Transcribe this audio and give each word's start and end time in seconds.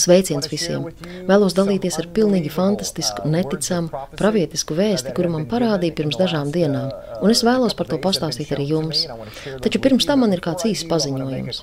Sveiciens 0.00 0.48
visiem! 0.50 0.86
Vēlos 1.28 1.56
dalīties 1.58 1.98
ar 2.02 2.08
pilnīgi 2.16 2.52
fantastisku, 2.54 3.28
neticamu, 3.30 3.90
pravietisku 4.18 4.78
vēsti, 4.78 5.14
kuru 5.16 5.34
man 5.36 5.46
parādīja 5.50 5.96
pirms 6.00 6.18
dažām 6.20 6.50
dienām, 6.54 6.90
un 7.20 7.34
es 7.34 7.44
vēlos 7.46 7.76
par 7.78 7.90
to 7.90 8.00
pastāstīt 8.02 8.54
arī 8.56 8.70
jums. 8.72 9.06
Taču 9.64 9.82
pirms 9.82 10.08
tam 10.08 10.24
man 10.24 10.34
ir 10.36 10.42
kāds 10.44 10.66
īsts 10.70 10.88
paziņojums. 10.90 11.62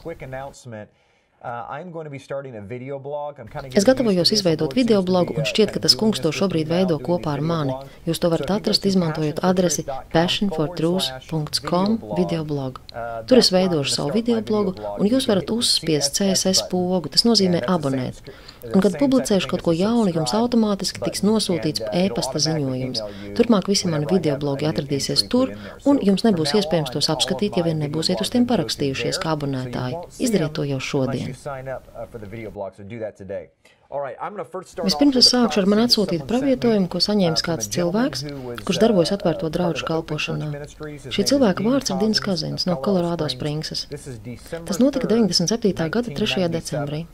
Es 3.78 3.86
gatavojos 3.86 4.32
izveidot 4.34 4.74
video 4.74 5.04
blogu, 5.06 5.36
un 5.38 5.46
šķiet, 5.46 5.70
ka 5.76 5.82
tas 5.84 5.94
kungs 6.00 6.18
to 6.24 6.32
šobrīd 6.34 6.66
veido 6.72 6.98
kopā 6.98 7.36
ar 7.38 7.44
mani. 7.46 7.76
Jūs 8.10 8.18
to 8.24 8.32
varat 8.34 8.50
atrast, 8.56 8.88
izmantojot 8.90 9.44
adresi 9.46 9.86
passionfortruth.com 10.16 12.00
video 12.18 12.42
blogu. 12.42 12.82
Tur 13.30 13.44
es 13.44 13.52
veidošu 13.54 13.94
savu 13.94 14.16
video 14.18 14.42
blogu, 14.42 14.74
un 14.98 15.06
jūs 15.06 15.30
varat 15.30 15.54
uzspiest 15.54 16.18
CSS 16.18 16.66
pogu, 16.74 17.14
tas 17.14 17.28
nozīmē 17.30 17.62
abonēt. 17.70 18.26
Un, 18.74 18.82
kad 18.84 18.98
publicēšu 19.00 19.48
kaut 19.52 19.64
ko 19.64 19.72
jaunu, 19.78 20.10
jums 20.12 20.34
automātiski 20.36 21.00
tiks 21.06 21.22
nosūtīts 21.24 21.86
e-pasta 22.02 22.42
ziņojums. 22.44 23.04
Turpmāk 23.38 23.70
visi 23.72 23.88
mani 23.92 24.10
video 24.10 24.36
blogi 24.42 24.68
atradīsies 24.68 25.28
tur, 25.32 25.54
un 25.88 26.02
jums 26.04 26.26
nebūs 26.26 26.56
iespējams 26.58 26.92
tos 26.98 27.12
apskatīt, 27.14 27.62
ja 27.62 27.68
vien 27.68 27.80
nebūsiet 27.86 28.26
uz 28.26 28.34
tiem 28.34 28.50
parakstījušies 28.50 29.22
kā 29.24 29.38
abonētāji. 29.38 30.02
Izdariet 30.28 30.58
to 30.58 30.68
jau 30.68 30.82
šodien. 30.84 31.37
sign 31.38 31.68
up 31.68 31.88
uh, 31.96 32.06
for 32.06 32.18
the 32.18 32.26
video 32.26 32.50
blog, 32.50 32.76
so 32.76 32.84
do 32.84 33.00
that 33.00 33.16
today. 33.16 33.50
Vispirms 33.88 35.16
es 35.16 35.30
sākšu 35.32 35.62
ar 35.62 35.68
man 35.72 35.80
atsūtītu 35.86 36.26
pravietojumu, 36.28 36.90
ko 36.92 37.00
saņēmis 37.00 37.44
kāds 37.46 37.70
cilvēks, 37.72 38.24
kurš 38.68 38.80
darbojas 38.84 39.14
atvērto 39.16 39.48
draugu 39.48 39.86
kalpošanā. 39.88 40.50
Šī 41.08 41.24
cilvēka 41.30 41.64
vārds 41.64 41.94
ir 41.94 42.02
Dins 42.02 42.20
Kazins 42.24 42.68
no 42.68 42.76
Kolorādo 42.84 43.30
Springsas. 43.32 43.86
Tas 44.68 44.82
notika 44.84 45.08
97. 45.08 45.72
gada 45.94 46.16
3. 46.20 46.50
decembrī. 46.52 47.06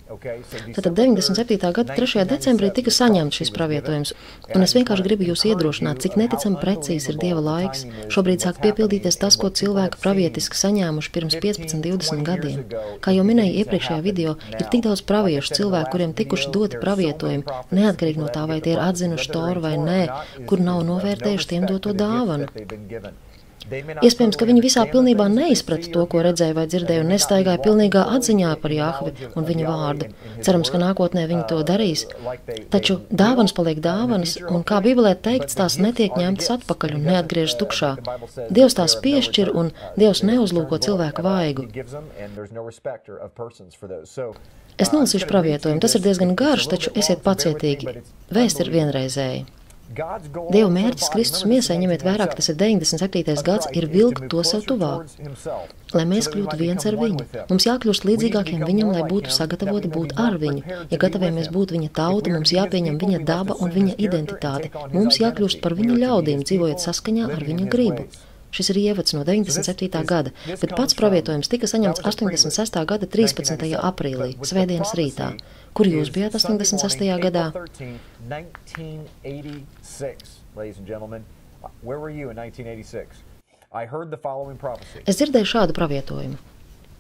Tātad 0.74 0.98
97. 0.98 1.60
gada 1.78 1.94
3. 1.94 2.26
decembrī 2.32 2.72
tika 2.74 2.96
saņemts 2.98 3.38
šis 3.44 3.54
pravietojums, 3.54 4.16
un 4.56 4.66
es 4.66 4.74
vienkārši 4.74 5.06
gribu 5.06 5.30
jūs 5.30 5.46
iedrošināt, 5.52 6.02
cik 6.02 6.18
neticami 6.18 6.58
precīzi 6.58 7.14
ir 7.14 7.22
Dieva 7.22 7.46
laiks. 7.52 7.86
Šobrīd 8.10 8.48
sāk 8.48 8.64
piepildīties 8.66 9.20
tas, 9.22 9.38
ko 9.38 9.54
cilvēki 9.54 10.02
pravietiski 10.02 10.58
saņēmuši 10.58 11.14
pirms 11.14 11.38
15, 11.38 11.86
20 11.86 12.26
gadiem. 12.26 12.66
Kā 12.98 13.14
jau 13.14 13.30
minēju 13.30 13.62
iepriekšējā 13.62 14.02
video, 14.02 14.36
ir 14.58 14.66
tik 14.74 14.88
daudz 14.90 15.06
praviešu 15.06 15.62
cilvēku, 15.62 15.94
kuriem 15.94 16.18
tikuši 16.18 16.50
dot 16.50 16.63
doti 16.64 16.82
pravietojumi, 16.82 17.60
neatkarīgi 17.76 18.24
no 18.24 18.32
tā, 18.34 18.48
vai 18.50 18.62
tie 18.64 18.78
ir 18.78 18.82
atzinuši 18.88 19.30
toru 19.36 19.68
vai 19.68 19.76
nē, 19.82 20.02
kur 20.50 20.64
nav 20.64 20.82
novērtējuši 20.90 21.54
tiem 21.54 21.70
doto 21.70 21.94
dāvanu. 21.98 22.50
Iespējams, 23.72 24.36
ka 24.36 24.46
viņi 24.48 24.62
visā 24.64 24.84
pilnībā 24.92 25.30
neizprata 25.32 25.88
to, 25.94 26.04
ko 26.12 26.22
redzēja 26.26 26.56
vai 26.58 26.66
dzirdēja, 26.68 27.04
un 27.04 27.12
nestaigāja 27.14 27.62
pilnīgā 27.64 28.04
atziņā 28.18 28.52
par 28.60 28.74
Jāhvi 28.76 29.14
un 29.40 29.48
viņa 29.48 29.68
vārdu. 29.70 30.10
Cerams, 30.44 30.72
ka 30.74 30.82
nākotnē 30.82 31.24
viņi 31.30 31.46
to 31.52 31.60
darīs. 31.68 32.04
Taču 32.74 33.00
dāvanas 33.24 33.56
paliek 33.56 33.80
dāvanas, 33.84 34.36
un 34.44 34.66
kā 34.68 34.82
Bībelē 34.84 35.14
teikts, 35.28 35.56
tās 35.60 35.80
netiek 35.80 36.18
ņemtas 36.20 36.52
atpakaļ 36.58 36.98
un 36.98 37.08
neatgriežas 37.08 37.56
tukšā. 37.62 37.94
Dievs 38.52 38.78
tās 38.80 38.98
piešķir, 39.06 39.54
un 39.56 39.72
Dievs 40.00 40.26
neuzlūko 40.28 40.82
cilvēku 40.84 41.24
vaigu. 41.24 41.70
Es 44.82 44.94
nolasīšu 44.94 45.28
pravietojumu. 45.30 45.82
Tas 45.84 45.98
ir 45.98 46.06
diezgan 46.06 46.34
garš, 46.40 46.70
taču 46.72 46.94
esiet 46.98 47.22
pacietīgi. 47.26 48.00
Vēsts 48.34 48.64
ir 48.64 48.72
vienreizēji. 48.74 49.44
Dieva 49.94 50.70
mērķis 50.74 51.10
Kristus 51.14 51.44
miesai, 51.46 51.76
ņemiet 51.82 52.02
vērā, 52.06 52.26
ka 52.30 52.38
tas 52.40 52.50
ir 52.50 52.58
97. 52.58 53.36
gads, 53.46 53.68
ir 53.78 53.86
vilkt 53.92 54.26
to 54.32 54.42
sev 54.48 54.64
tuvāk, 54.66 55.12
lai 55.94 56.06
mēs 56.10 56.30
kļūtu 56.34 56.58
viens 56.58 56.88
ar 56.90 56.98
viņu. 56.98 57.28
Mums 57.52 57.68
jākļūst 57.68 58.08
līdzīgākiem 58.10 58.66
viņam, 58.66 58.94
lai 58.96 59.06
būtu 59.12 59.34
sagatavoti 59.36 59.92
būt 59.94 60.16
ar 60.24 60.40
viņu. 60.42 60.64
Ja 60.90 61.02
gatavojamies 61.04 61.52
būt 61.54 61.76
viņa 61.76 61.94
tauta, 62.00 62.34
mums 62.34 62.56
jāpieņem 62.56 62.98
viņa 63.06 63.24
daba 63.28 63.60
un 63.62 63.74
viņa 63.76 63.98
identitāte. 64.08 64.74
Mums 64.96 65.22
jākļūst 65.22 65.62
par 65.62 65.78
viņa 65.78 66.00
ļaudīm, 66.08 66.46
dzīvojot 66.48 66.88
saskaņā 66.88 67.30
ar 67.36 67.50
viņa 67.52 67.70
gribu. 67.76 68.08
Šis 68.54 68.70
ir 68.70 68.78
ievads 68.84 69.16
no 69.18 69.24
97. 69.26 70.04
gada, 70.06 70.30
bet 70.46 70.76
pats 70.78 70.94
pravietojums 70.98 71.50
tika 71.50 71.66
saņemts 71.70 72.04
86. 72.06 72.78
gada 72.86 73.10
13. 73.10 73.66
aprīlī, 73.82 74.36
Svētdienas 74.46 74.94
rītā. 75.00 75.32
Kur 75.74 75.90
jūs 75.90 76.14
bijāt 76.14 76.38
86. 76.38 77.10
gadā? 77.24 77.48
Es 85.08 85.18
dzirdēju 85.18 85.50
šādu 85.56 85.74
pravietojumu. 85.74 86.38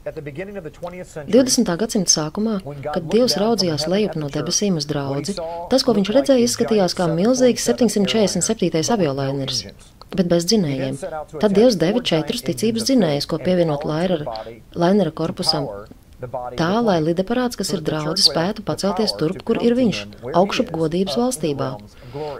20. 0.03 1.69
gadsimta 1.79 2.11
sākumā, 2.11 2.57
kad 2.89 3.05
Dievs 3.13 3.37
raudzījās 3.39 3.85
lejup 3.87 4.17
no 4.19 4.27
debesīm 4.33 4.75
uz 4.81 4.87
draugu, 4.89 5.37
tas, 5.71 5.85
ko 5.85 5.95
viņš 5.95 6.11
redzēja, 6.17 6.43
izskatījās 6.43 6.97
kā 6.97 7.07
milzīgs 7.13 7.63
747. 7.69 8.83
aviolaineris 8.97 9.61
bet 10.19 10.29
bez 10.31 10.47
dzinējiem. 10.51 11.01
Tad 11.39 11.57
Dievs 11.57 11.79
deva 11.81 12.03
četrus 12.13 12.45
ticības 12.45 12.87
dzinējus, 12.89 13.29
ko 13.29 13.41
pievienot 13.43 13.85
lainera 13.89 15.11
korpusam. 15.11 15.69
Tā, 16.55 16.69
lai 16.79 16.99
lidaparāts, 17.03 17.57
kas 17.59 17.73
ir 17.75 17.81
draudzes, 17.83 18.29
spētu 18.29 18.63
pacelties 18.63 19.13
turp, 19.19 19.41
kur 19.47 19.59
ir 19.59 19.75
viņš, 19.75 19.99
augšup 20.39 20.71
godības 20.71 21.17
valstībā. 21.19 21.69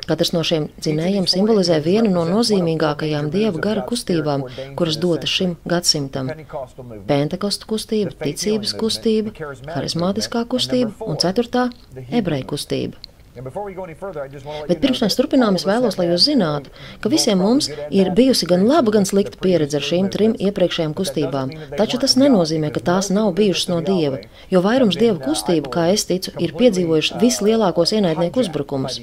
Katrs 0.08 0.32
no 0.36 0.44
šiem 0.48 0.70
dzinējiem 0.78 1.28
simbolizē 1.28 1.80
vienu 1.84 2.12
no 2.14 2.24
nozīmīgākajām 2.30 3.30
dieva 3.34 3.64
gara 3.68 3.86
kustībām, 3.90 4.46
kuras 4.80 5.00
dotas 5.04 5.34
šim 5.36 5.58
gadsimtam- 5.68 6.32
Pentekostu 7.10 7.68
kustība, 7.74 8.16
ticības 8.24 8.76
kustība, 8.80 9.34
harizmātiskā 9.76 10.46
kustība 10.46 10.94
un 11.08 11.18
ceturtā- 11.18 11.70
ebreju 12.22 12.54
kustība. 12.54 13.13
Bet 13.34 14.78
pirms 14.84 15.00
mēs 15.02 15.16
turpinām, 15.18 15.56
es 15.58 15.64
vēlos, 15.66 15.96
lai 15.98 16.06
jūs 16.12 16.28
zinātu, 16.28 16.70
ka 17.02 17.10
visiem 17.10 17.40
mums 17.42 17.66
ir 17.90 18.12
bijusi 18.14 18.46
gan 18.50 18.68
laba, 18.70 18.94
gan 18.94 19.08
slikta 19.10 19.40
pieredze 19.42 19.80
ar 19.80 19.86
šīm 19.88 20.10
trim 20.14 20.36
iepriekšējām 20.38 20.94
kustībām. 20.94 21.50
Taču 21.74 21.98
tas 22.04 22.14
nenozīmē, 22.20 22.70
ka 22.76 22.84
tās 22.86 23.10
nav 23.16 23.32
bijušas 23.40 23.72
no 23.72 23.80
dieva, 23.86 24.20
jo 24.54 24.62
vairums 24.62 25.00
dieva 25.02 25.18
kustību, 25.24 25.72
kā 25.74 25.88
es 25.96 26.06
ticu, 26.10 26.34
ir 26.38 26.54
piedzīvojuši 26.60 27.22
vislielākos 27.24 27.96
ienaidnieku 27.98 28.44
uzbrukumus. 28.44 29.00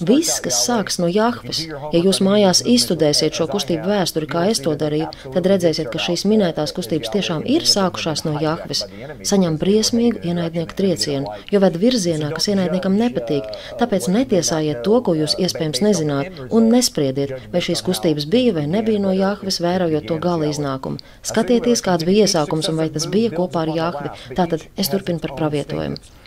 Viss, 0.00 0.40
kas 0.44 0.62
sāks 0.64 0.96
no 1.02 1.10
Jahves, 1.12 1.66
ja 1.68 2.00
jūs 2.00 2.22
mājās 2.24 2.64
izstudēsiet 2.64 3.36
šo 3.36 3.50
kustību 3.52 3.84
vēsturi, 3.92 4.30
kā 4.32 4.46
es 4.54 4.64
to 4.64 4.72
darīju, 4.80 5.10
tad 5.28 5.50
redzēsiet, 5.52 5.92
ka 5.92 6.00
šīs 6.00 6.24
minētās 6.30 6.72
kustības 6.72 7.12
tiešām 7.12 7.44
ir 7.44 7.68
sākušās 7.68 8.24
no 8.24 8.38
Jahves, 8.40 8.86
saņem 9.28 9.60
briesmīgu 9.60 10.24
ienaidnieku 10.32 10.80
triecienu, 10.80 11.36
jo 11.52 11.60
ved 11.60 11.76
virzienā, 11.84 12.32
kas 12.32 12.48
ienaidniekam 12.54 12.96
nepatīk 12.96 13.41
svarīgi. 13.42 13.78
Tāpēc 13.80 14.08
netiesājiet 14.08 14.82
to, 14.84 15.00
ko 15.02 15.14
jūs 15.14 15.36
iespējams 15.38 15.82
nezināt, 15.82 16.40
un 16.50 16.70
nespriediet, 16.70 17.34
vai 17.52 17.60
šīs 17.60 17.82
kustības 17.82 18.26
bija 18.26 18.54
vai 18.54 18.66
nebija 18.66 19.00
no 19.00 19.12
Jāhves, 19.12 19.60
vērojot 19.60 20.06
to 20.08 20.18
gala 20.18 20.46
iznākumu. 20.46 20.98
Skatieties, 21.22 21.82
kāds 21.82 22.04
bija 22.04 22.26
iesākums 22.26 22.68
un 22.68 22.76
vai 22.76 22.90
tas 22.90 23.06
bija 23.06 23.30
kopā 23.30 23.66
ar 23.66 23.74
Jāhvi. 23.76 24.16
Tātad 24.36 24.66
es 24.76 24.88
turpinu 24.88 25.20
par 25.20 25.36
pravietojumu. 25.36 26.21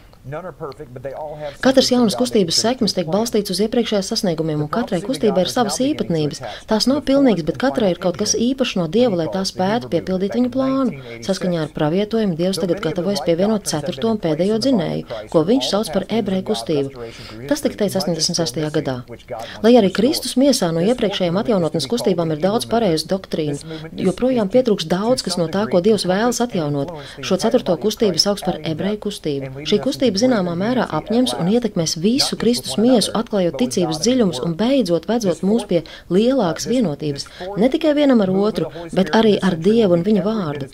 Katras 1.62 1.92
jaunas 1.92 2.16
kustības 2.18 2.58
sekmes 2.58 2.96
tiek 2.98 3.10
balstīts 3.14 3.52
uz 3.54 3.60
iepriekšējās 3.62 4.08
sasniegumiem, 4.10 4.64
un 4.66 4.70
katrai 4.74 4.98
kustībai 5.04 5.44
ir 5.46 5.52
savas 5.54 5.78
īpatnības. 5.86 6.42
Tās 6.66 6.88
nav 6.90 7.04
pilnīgas, 7.06 7.46
bet 7.46 7.60
katrai 7.62 7.92
ir 7.94 8.00
kaut 8.02 8.18
kas 8.18 8.34
īpašs 8.34 8.74
no 8.80 8.88
dieva, 8.90 9.20
lai 9.20 9.28
tā 9.30 9.44
spētu 9.46 9.92
piepildīt 9.92 10.34
viņa 10.40 10.50
plānu. 10.56 11.04
Saskaņā 11.28 11.68
ar 11.68 11.74
pravietojumu 11.76 12.38
Dievs 12.40 12.58
tagad 12.62 12.82
gatavojas 12.82 13.22
pievienot 13.28 13.70
ceturto 13.70 14.10
un 14.16 14.22
pēdējo 14.24 14.58
dzinēju, 14.66 15.20
ko 15.30 15.44
viņš 15.46 15.70
sauc 15.70 15.92
par 15.94 16.08
ebreju 16.10 16.48
kustību. 16.50 17.06
Tas 17.52 17.62
tika 17.62 17.84
teikts 17.84 18.00
86. 18.02 18.60
gadā. 18.80 18.98
Lai 19.62 19.76
arī 19.78 19.94
Kristus 19.94 20.34
miesā 20.42 20.72
no 20.74 20.82
iepriekšējām 20.90 21.38
atjaunotnes 21.44 21.90
kustībām 21.92 22.34
ir 22.34 22.42
daudz 22.42 22.66
pareizu 22.72 23.12
doktrīnu, 23.14 23.78
joprojām 24.10 24.50
pietrūks 24.50 24.90
daudz 24.90 25.22
kas 25.28 25.38
no 25.38 25.46
tā, 25.54 25.68
ko 25.70 25.86
Dievs 25.86 26.10
vēlas 26.10 26.42
atjaunot. 26.42 26.98
Šo 27.22 27.38
ceturto 27.46 27.78
kustību 27.86 28.22
sauc 28.22 28.42
par 28.46 28.58
ebreju 28.66 29.04
kustību. 29.06 29.66
Šī 29.70 29.82
kustība 29.86 30.15
ticība 30.16 30.32
zināmā 30.32 30.56
mērā 30.56 30.86
apņems 30.96 31.34
un 31.40 31.50
ietekmēs 31.52 31.98
visu 32.00 32.38
Kristus 32.40 32.78
miesu, 32.78 33.12
atklājot 33.14 33.58
ticības 33.60 34.00
dziļumus 34.00 34.40
un 34.46 34.56
beidzot 34.56 35.08
vedzot 35.10 35.44
mūs 35.44 35.66
pie 35.68 35.84
lielākas 36.10 36.68
vienotības, 36.68 37.28
ne 37.58 37.70
tikai 37.70 37.94
vienam 37.96 38.22
ar 38.22 38.32
otru, 38.32 38.72
bet 38.94 39.12
arī 39.16 39.38
ar 39.42 39.56
Dievu 39.56 39.98
un 39.98 40.04
viņa 40.06 40.24
vārdu. 40.24 40.70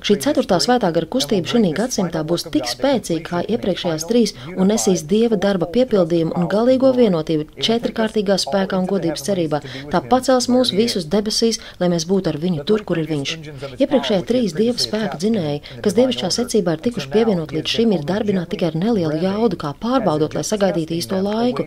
Šī 0.00 0.16
ceturtā 0.24 0.58
svētā 0.60 0.90
gara 0.92 1.06
kustība 1.06 1.48
šī 1.48 1.72
gadsimtā 1.76 2.22
būs 2.24 2.48
tik 2.48 2.68
spēcīga 2.68 3.24
kā 3.28 3.42
iepriekšējās 3.44 4.06
trīs 4.08 4.34
un 4.56 4.70
nesīs 4.72 5.04
Dieva 5.04 5.36
darba 5.36 5.66
piepildījumu 5.66 6.36
un 6.38 6.48
galīgo 6.48 6.92
vienotību 6.96 7.60
četrkārtīgā 7.60 8.38
spēkā 8.40 8.78
un 8.78 8.88
godības 8.88 9.26
cerībā. 9.28 9.60
Tā 9.92 10.02
pacels 10.08 10.48
mūs 10.48 10.72
visus 10.72 11.08
debesīs, 11.08 11.60
lai 11.80 11.90
mēs 11.92 12.08
būtu 12.08 12.32
ar 12.32 12.40
viņu 12.40 12.64
tur, 12.64 12.84
kur 12.88 13.00
ir 13.02 13.10
viņš. 13.10 13.36
Iepriekšējie 13.76 14.24
trīs 14.28 14.56
Dieva 14.56 14.80
spēka 14.80 15.18
dzinēji, 15.20 15.62
kas 15.84 15.96
dievišķā 15.98 16.32
secībā 16.38 16.76
ir 16.76 16.84
tikuši 16.86 17.12
pievienot 17.12 17.54
līdz 17.56 17.76
šim, 17.78 17.96
ir 17.96 18.06
darbināti 18.06 18.54
tikai 18.54 18.70
ar 18.70 18.77
nelielu 18.80 19.18
jaudu, 19.22 19.58
kā 19.60 19.72
pārbaudot, 19.82 20.36
lai 20.36 20.44
sagaidītu 20.46 20.96
īsto 20.98 21.20
laiku, 21.24 21.66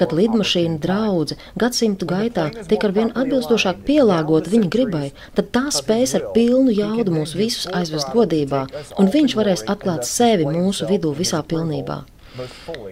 kad 0.00 0.14
lidmašīna 0.18 0.80
draudze 0.82 1.38
gadsimtu 1.60 2.08
gaitā 2.10 2.48
tiek 2.70 2.84
arvien 2.88 3.14
atbilstošāk 3.14 3.84
pielāgota 3.88 4.52
viņa 4.52 4.70
gribai, 4.74 5.06
tad 5.38 5.52
tā 5.54 5.66
spēs 5.74 6.16
ar 6.18 6.28
pilnu 6.36 6.74
jaudu 6.74 7.14
mūs 7.14 7.34
visus 7.38 7.70
aizvest 7.80 8.12
godībā, 8.14 8.66
un 8.98 9.10
viņš 9.14 9.38
varēs 9.38 9.66
atklāt 9.74 10.08
sevi 10.08 10.48
mūsu 10.48 10.90
vidū 10.90 11.14
visā 11.16 11.42
pilnībā. 11.46 12.02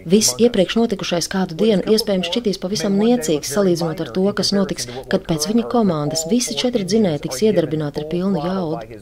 Viss 0.06 0.34
iepriekš 0.43 0.76
notikušais 0.81 1.28
kādu 1.32 1.56
dienu 1.58 1.84
iespējams 1.94 2.31
šķitīs 2.31 2.60
pavisam 2.62 2.96
niecīgs 3.00 3.52
salīdzinot 3.56 4.02
ar 4.04 4.12
to, 4.16 4.25
kas 4.38 4.52
notiks, 4.56 4.88
kad 5.12 5.26
pēc 5.28 5.48
viņa 5.50 5.66
komandas 5.72 6.26
visi 6.31 6.56
četri 6.58 6.87
dzinēji 6.88 7.22
tiks 7.26 7.43
iedarbināti 7.46 8.02
ar 8.02 8.08
pilnu 8.10 8.43
jaudu. 8.44 9.00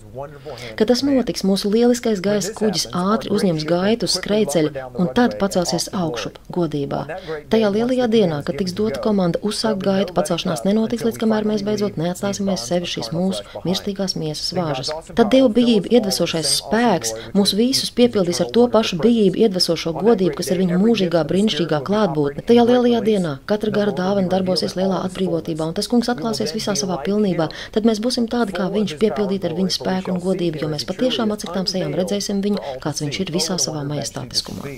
Kad 0.79 0.91
tas 0.91 1.05
notiks, 1.07 1.45
mūsu 1.47 1.71
lieliskais 1.73 2.23
gaisa 2.25 2.55
kuģis 2.57 2.89
ātri 2.95 3.33
uzņems 3.35 3.67
gaitu 3.69 4.09
uz 4.09 4.17
skrejceļa 4.19 4.89
un 5.01 5.11
tad 5.17 5.37
pacelsies 5.41 5.91
augšup 5.95 6.39
godībā. 6.55 7.05
Tajā 7.53 7.71
lielajā 7.75 8.09
dienā, 8.11 8.41
kad 8.47 8.59
tiks 8.61 8.77
dota 8.77 9.03
komanda 9.05 9.41
uzsākt 9.43 9.83
gaitu, 9.85 10.15
pacelšanās 10.17 10.65
nenotiks 10.69 11.07
līdz 11.09 11.21
kamēr 11.23 11.49
mēs 11.49 11.65
beidzot 11.67 11.99
neatstāsim 12.01 12.51
aiz 12.53 12.67
sevi 12.69 12.91
šīs 12.91 13.13
mūsu 13.15 13.45
mirstīgās 13.67 14.17
miesas 14.21 14.53
vāžas. 14.57 14.93
Tad 15.15 15.33
Dieva 15.35 15.51
bijība 15.53 15.91
iedvesošais 15.99 16.53
spēks 16.61 17.15
mūs 17.37 17.55
visus 17.59 17.93
piepildīs 17.95 18.41
ar 18.45 18.51
to 18.55 18.67
pašu 18.71 19.01
bijību 19.03 19.41
iedvesošo 19.45 19.95
godību, 19.97 20.34
kas 20.39 20.51
ir 20.53 20.61
viņa 20.63 20.79
mūžīgā, 20.83 21.23
brīnišķīgā 21.31 21.81
klātbūtne. 21.87 22.45
Tajā 22.49 22.65
lielajā 22.69 23.03
dienā 23.07 23.35
katra 23.51 23.75
gara 23.75 23.95
dāvana 23.97 24.33
darbosies 24.33 24.77
lielā 24.79 25.03
atbrīvotībā, 25.09 25.71
un 25.71 25.77
tas 25.79 25.91
kungs 25.91 26.11
atklāsies 26.13 26.55
visā 26.57 26.77
savā 26.79 26.99
pilnībā. 27.07 27.49
Tad 27.77 27.89
mēs 27.89 28.03
būsim 28.05 28.29
tādi 28.31 28.57
kā 28.57 28.69
viņš, 28.75 28.97
piepildīti 29.03 29.51
ar 29.51 29.57
viņa 29.59 29.77
spēku 29.79 30.15
un 30.15 30.21
godību, 30.25 30.65
jo 30.65 30.73
mēs 30.75 30.89
patiešām 30.91 31.33
atsiktām 31.35 31.71
sejām 31.71 31.97
redzēsim 31.99 32.45
viņu, 32.45 32.61
kāds 32.85 33.07
viņš 33.07 33.23
ir 33.25 33.35
visā 33.39 33.59
savā 33.63 33.87
majestātiskumā. 33.89 34.77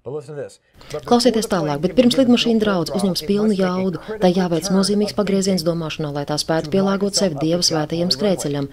Klausieties 0.00 1.48
tālāk, 1.52 1.82
bet 1.84 1.92
pirms 1.98 2.16
lidmašīna 2.16 2.62
draudz 2.62 2.92
uzņems 2.96 3.22
pilnu 3.28 3.56
jaudu, 3.58 4.00
tai 4.22 4.32
jāveic 4.32 4.70
nozīmīgs 4.72 5.16
pagrieziens 5.18 5.64
domāšanā, 5.66 6.14
lai 6.16 6.24
tā 6.30 6.40
spētu 6.40 6.72
pielāgot 6.72 7.20
sevi 7.20 7.36
Dieva 7.42 7.60
svētajiem 7.66 8.12
skrēceļam. 8.14 8.70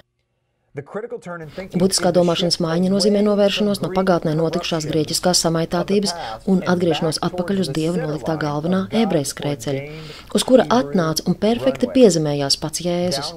Būtiskā 0.78 2.12
domāšanas 2.16 2.60
maiņa 2.64 2.92
nozīmē 2.94 3.22
novēršanos 3.26 3.82
no 3.84 3.90
pagātnē 3.96 4.34
notikušās 4.38 4.88
grieķiskās 4.90 5.42
samaitātības 5.46 6.14
un 6.52 6.62
atgriešanos 6.74 7.22
atpakaļ 7.28 7.64
uz 7.64 7.72
Dieva 7.78 7.98
noliktā 8.02 8.38
galvenā 8.42 8.84
ebrejas 9.02 9.34
krēceļa, 9.38 9.82
uz 10.38 10.46
kura 10.48 10.68
atnāca 10.78 11.26
un 11.30 11.38
perfekti 11.42 11.90
piezemējās 11.96 12.60
pats 12.62 12.84
Jēzus. 12.86 13.34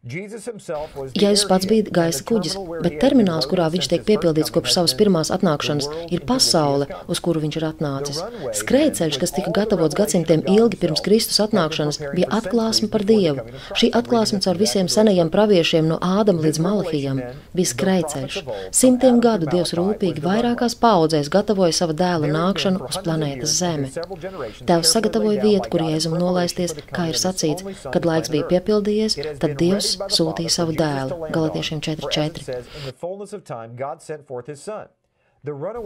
Jēzus 0.00 1.42
pats 1.44 1.66
bija 1.68 1.90
gaisa 1.92 2.24
kuģis, 2.24 2.54
bet 2.80 2.94
termināls, 3.02 3.44
kurā 3.44 3.66
viņš 3.68 3.88
tiek 3.92 4.04
piepildīts 4.06 4.48
kopš 4.48 4.72
savas 4.72 4.94
pirmās 4.96 5.28
atnākšanas, 5.34 5.90
ir 6.08 6.22
pasaule, 6.24 6.86
uz 7.12 7.20
kuru 7.20 7.42
viņš 7.42 7.58
ir 7.58 7.66
atnācis. 7.68 8.20
Skrejceļš, 8.62 9.18
kas 9.20 9.34
tika 9.36 9.52
gatavots 9.52 9.98
gadsimtiem 9.98 10.46
ilgi 10.48 10.78
pirms 10.80 11.04
Kristus 11.04 11.42
atnākšanas, 11.44 11.98
bija 12.14 12.30
atklāsme 12.32 12.88
par 12.88 13.04
Dievu. 13.04 13.44
Šī 13.76 13.90
atklāsme 14.00 14.40
caur 14.40 14.56
visiem 14.62 14.88
senajiem 14.88 15.28
praviešiem 15.34 15.92
no 15.92 16.00
Ādama 16.00 16.46
līdz 16.46 16.62
Malahijam 16.64 17.20
bija 17.52 17.72
skrejceļš. 17.74 18.40
Simtiem 18.72 19.20
gadu 19.20 19.52
Dievs 19.52 19.74
rūpīgi 19.76 20.24
vairākās 20.24 20.78
paudzēs 20.80 21.28
gatavoja 21.28 21.76
sava 21.76 21.98
dēla 22.00 22.32
nākšanu 22.38 22.88
uz 22.88 23.02
planētas 23.04 23.58
Zemi. 23.60 23.92
Tēvs 24.64 24.96
sagatavoja 24.96 25.44
vietu, 25.44 25.68
kur 25.76 25.84
Jēzum 25.90 26.16
nolaisties, 26.16 26.78
kā 26.88 27.10
ir 27.12 27.20
sacīts, 27.20 27.68
kad 27.84 28.08
laiks 28.08 28.32
bija 28.32 28.48
piepildījies, 28.54 29.20
tad 29.44 29.58
Dievs 29.60 29.89
Dievs 29.98 30.18
sūtīja 30.20 30.50
savu 30.54 30.74
dēlu. 30.78 31.18
Galatiešiem 31.34 31.80
4.4. 31.86 32.60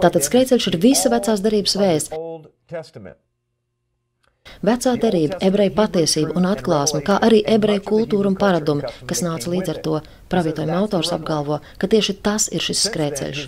Tātad 0.02 0.22
skrejceļš 0.26 0.64
ir 0.72 0.76
visa 0.82 1.12
vecās 1.12 1.42
darības 1.44 1.76
vēsts. 1.78 2.10
Vecā 4.64 4.94
derība, 4.96 5.36
ebreju 5.44 5.72
patiesība 5.76 6.38
un 6.40 6.46
atklāsme, 6.48 7.02
kā 7.04 7.18
arī 7.26 7.42
ebreju 7.56 7.82
kultūra 7.90 8.30
un 8.30 8.36
paradumi, 8.40 8.92
kas 9.10 9.20
nāca 9.26 9.52
līdz 9.52 9.72
ar 9.74 9.80
to, 9.84 9.98
pravietojuma 10.32 10.78
autors 10.80 11.12
apgalvo, 11.12 11.58
ka 11.78 11.88
tieši 11.90 12.14
tas 12.24 12.46
ir 12.48 12.64
šis 12.64 12.86
skrēceļš. 12.88 13.42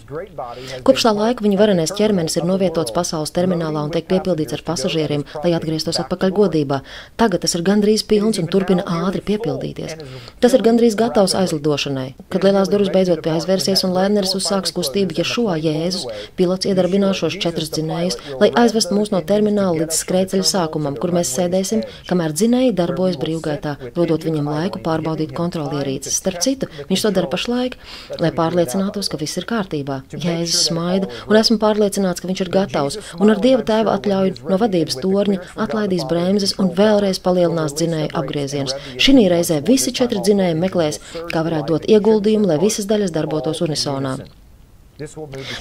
Kopš 0.87 1.07
tā 1.07 1.13
laika 1.17 1.45
viņa 1.47 1.59
varenais 1.59 1.95
ķermenis 1.97 2.37
ir 2.37 2.45
novietots 2.47 2.93
pasaules 2.95 3.33
terminālā 3.35 3.87
un 3.87 3.95
tiek 3.95 4.05
piepildīts 4.11 4.59
ar 4.59 4.63
pasažieriem, 4.67 5.25
lai 5.41 5.55
atgrieztos 5.57 5.99
atpakaļ 6.03 6.35
godībā. 6.37 6.83
Tagad 7.17 7.43
tas 7.47 7.57
ir 7.57 7.65
gandrīz 7.67 8.05
pilns 8.07 8.39
un 8.43 8.51
turpina 8.53 8.85
ātri 8.85 9.25
piepildīties. 9.31 9.97
Tas 10.45 10.53
ir 10.53 10.65
gandrīz 10.69 10.99
gatavs 11.01 11.35
aizlidošanai. 11.41 12.11
Kad 12.29 12.45
lielās 12.47 12.71
durvis 12.73 12.93
beidzot 12.93 13.25
pie 13.25 13.35
aizvērsies 13.39 13.87
un 13.89 13.97
Lērneris 13.97 14.37
uzsāks 14.39 14.75
kustību, 14.77 15.17
ja 15.19 15.25
šo 15.25 15.49
Jēzus 15.57 16.07
pilots 16.37 16.69
iedarbinās 16.69 17.25
šos 17.25 17.41
četrus 17.41 17.73
dzinējus, 17.73 18.21
lai 18.43 18.53
aizvest 18.63 18.93
mūs 18.95 19.11
no 19.17 19.25
termināla 19.27 19.81
līdz 19.81 20.05
skrēceļa 20.05 20.47
sākumam, 20.53 20.86
kur 20.95 21.11
mēs 21.17 21.33
sēdēsim, 21.35 21.83
kamēr 22.07 22.35
dzinēji 22.37 22.77
darbojas 22.79 23.19
brīvgaitā, 23.19 23.75
dodot 23.97 24.23
viņam 24.23 24.47
laiku 24.53 24.83
pārbaudīt 24.85 25.35
kontrolierīces. 25.35 26.21
Starp 26.23 26.39
citu, 26.45 26.71
viņš 26.87 27.03
to 27.03 27.13
dara 27.19 27.31
pašlaik, 27.33 27.75
lai 28.23 28.31
pārliecinātos, 28.37 29.11
ka 29.11 29.19
viss 29.19 29.41
ir 29.41 29.49
kārtībā. 29.51 30.05
Jēzus 30.15 30.69
smaida, 30.71 31.11
un 31.27 31.41
esmu 31.43 31.59
pārliecināts, 31.59 32.23
ka 32.23 32.31
viņš 32.31 32.45
ir 32.47 32.53
gatavs, 32.55 33.01
un 33.19 33.35
ar 33.35 33.43
Dieva 33.43 33.67
tēva 33.67 33.99
atļauju 33.99 34.47
no 34.47 34.61
vadības 34.63 35.01
torņa 35.03 35.43
atlaidīs 35.67 36.07
bremzes 36.07 36.55
un 36.63 36.71
vēlreiz 36.79 37.19
palielinās 37.27 37.75
dzinēju 37.75 38.15
apgriezienus. 38.23 38.79
Šī 39.03 39.27
reizē 39.33 39.63
visi 39.67 39.95
četri 39.97 40.23
dzinēji 40.23 40.59
meklēs, 40.61 41.01
kā 41.33 41.43
varētu 41.47 41.73
dot 41.73 41.89
ieguldījumu, 41.91 42.51
lai 42.53 42.61
visas 42.63 42.91
daļas 42.91 43.15
darbotos 43.17 43.65
unisonā. 43.65 44.19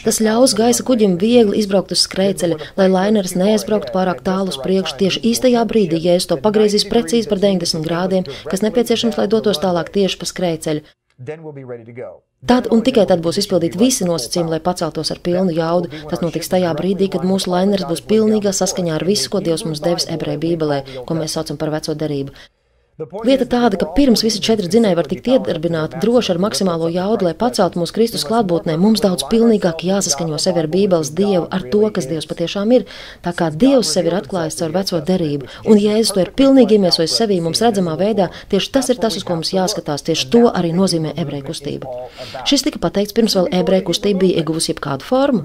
Tas 0.06 0.22
ļaus 0.24 0.56
gaisa 0.58 0.86
kuģim 0.88 1.18
viegli 1.22 1.60
izbraukt 1.62 1.92
uz 1.96 2.04
skrejceļa, 2.08 2.60
lai 2.80 2.90
laineris 2.92 3.36
neaizbrauktu 3.40 3.94
pārāk 3.96 4.22
tālu 4.26 4.54
uz 4.54 4.60
priekšu 4.64 5.00
tieši 5.02 5.24
īstajā 5.32 5.64
brīdī, 5.70 6.00
ja 6.08 6.16
es 6.20 6.30
to 6.30 6.38
pagriezīs 6.42 6.88
precīzi 6.92 7.32
par 7.32 7.42
90 7.44 7.84
grādiem, 7.88 8.30
kas 8.52 8.64
nepieciešams, 8.66 9.20
lai 9.20 9.28
dotos 9.32 9.60
tālāk 9.64 9.92
tieši 9.96 10.22
pa 10.22 10.30
skrejceļu. 10.32 10.86
Tad 12.46 12.68
un 12.76 12.82
tikai 12.86 13.06
tad 13.10 13.22
būs 13.26 13.40
izpildīti 13.42 13.80
visi 13.80 14.06
nosacījumi, 14.08 14.52
lai 14.54 14.60
paceltos 14.66 15.12
ar 15.14 15.22
pilnu 15.28 15.56
jaudu. 15.56 15.90
Tas 16.12 16.22
notiks 16.22 16.52
tajā 16.52 16.74
brīdī, 16.78 17.08
kad 17.14 17.24
mūsu 17.26 17.50
laineris 17.54 17.88
būs 17.90 18.04
pilnīgā 18.10 18.52
saskaņā 18.54 18.98
ar 18.98 19.06
visu, 19.08 19.32
ko 19.32 19.42
Dievs 19.46 19.64
mums 19.66 19.82
devis 19.86 20.10
ebreju 20.12 20.44
bībelē, 20.44 20.82
ko 21.08 21.18
mēs 21.18 21.38
saucam 21.38 21.58
par 21.62 21.72
veco 21.74 21.96
derību. 22.04 22.36
Lieta 22.96 23.44
tāda, 23.44 23.76
ka 23.76 23.90
pirms 23.92 24.22
visi 24.24 24.40
četri 24.40 24.70
dzinēji 24.72 24.96
var 24.96 25.08
tikt 25.12 25.26
iedarbināti 25.28 25.98
droši 26.00 26.30
ar 26.32 26.38
maksimālo 26.40 26.88
jaudu, 26.88 27.26
lai 27.28 27.34
paceltu 27.36 27.82
mūsu 27.82 27.92
Kristus 27.92 28.24
klātbūtnē, 28.24 28.78
mums 28.80 29.02
daudz 29.04 29.26
pilnīgāk 29.28 29.82
jāsaskaņo 29.84 30.38
sevi 30.40 30.62
ar 30.62 30.70
Bībeles 30.72 31.12
Dievu, 31.18 31.42
ar 31.52 31.66
to, 31.74 31.82
kas 31.92 32.08
Dievs 32.08 32.28
patiešām 32.30 32.72
ir. 32.72 32.86
Tā 33.26 33.34
kā 33.36 33.50
Dievs 33.52 33.92
sevi 33.92 34.08
ir 34.08 34.16
atklājis 34.16 34.56
caur 34.62 34.72
veco 34.78 35.02
derību, 35.10 35.50
un 35.68 35.82
Jēzus 35.84 36.14
to 36.16 36.24
ir 36.24 36.32
pilnīgi 36.40 36.78
iemiesojis 36.78 37.18
sevī 37.20 37.42
mums 37.44 37.60
redzamā 37.66 37.98
veidā, 38.00 38.30
tieši 38.54 38.72
tas 38.78 38.88
ir 38.94 39.02
tas, 39.04 39.20
uz 39.20 39.28
ko 39.28 39.36
mums 39.36 39.52
jāskatās, 39.52 40.06
tieši 40.08 40.30
to 40.32 40.46
arī 40.54 40.72
nozīmē 40.80 41.12
ebreju 41.20 41.50
kustība. 41.50 41.92
Šis 42.48 42.64
tika 42.70 42.80
pateikts 42.80 43.18
pirms 43.20 43.36
vēl 43.36 43.52
ebreju 43.60 43.90
kustība 43.92 44.24
bija 44.24 44.40
ieguvusi 44.40 44.72
jebkādu 44.72 45.04
formu. 45.04 45.44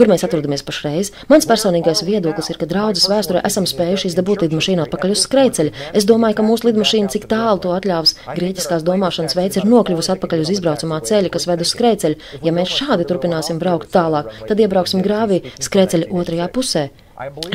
Kur 0.00 0.08
mēs 0.08 0.24
atrodamies 0.24 0.64
pašreiz? 0.64 1.12
Mans 1.28 1.44
personīgais 1.44 2.06
viedoklis 2.08 2.48
ir, 2.54 2.56
ka 2.56 2.72
draudzes 2.72 3.04
vēsturē 3.12 3.44
esam 3.44 3.68
spējuši 3.68 4.14
izdabūt 4.14 4.48
lidmašīnu 4.48 4.88
atpakaļ 4.88 5.12
uz 5.12 5.28
skrejceļa. 5.28 5.76
Es 5.92 6.08
domāju, 6.08 6.40
ka 6.40 6.48
mūsu 6.54 6.70
lidmašīna, 6.70 7.10
cik 7.10 7.26
tālu 7.30 7.60
to 7.64 7.74
atļāvs 7.74 8.14
grieķiskās 8.30 8.86
domāšanas 8.86 9.34
veids, 9.38 9.58
ir 9.58 9.66
nokļuvusi 9.68 10.14
atpakaļ 10.14 10.44
uz 10.44 10.52
izbraucamā 10.54 11.00
ceļa, 11.10 11.32
kas 11.34 11.48
ved 11.50 11.64
uz 11.64 11.74
skrejceļu. 11.74 12.20
Ja 12.46 12.54
mēs 12.54 12.74
šādi 12.78 13.08
turpināsim 13.10 13.58
braukt 13.62 13.90
tālāk, 13.94 14.30
tad 14.48 14.62
iebrauksim 14.62 15.02
grāvī 15.04 15.42
skrejceļa 15.58 16.12
otrajā 16.14 16.52
pusē. 16.54 16.90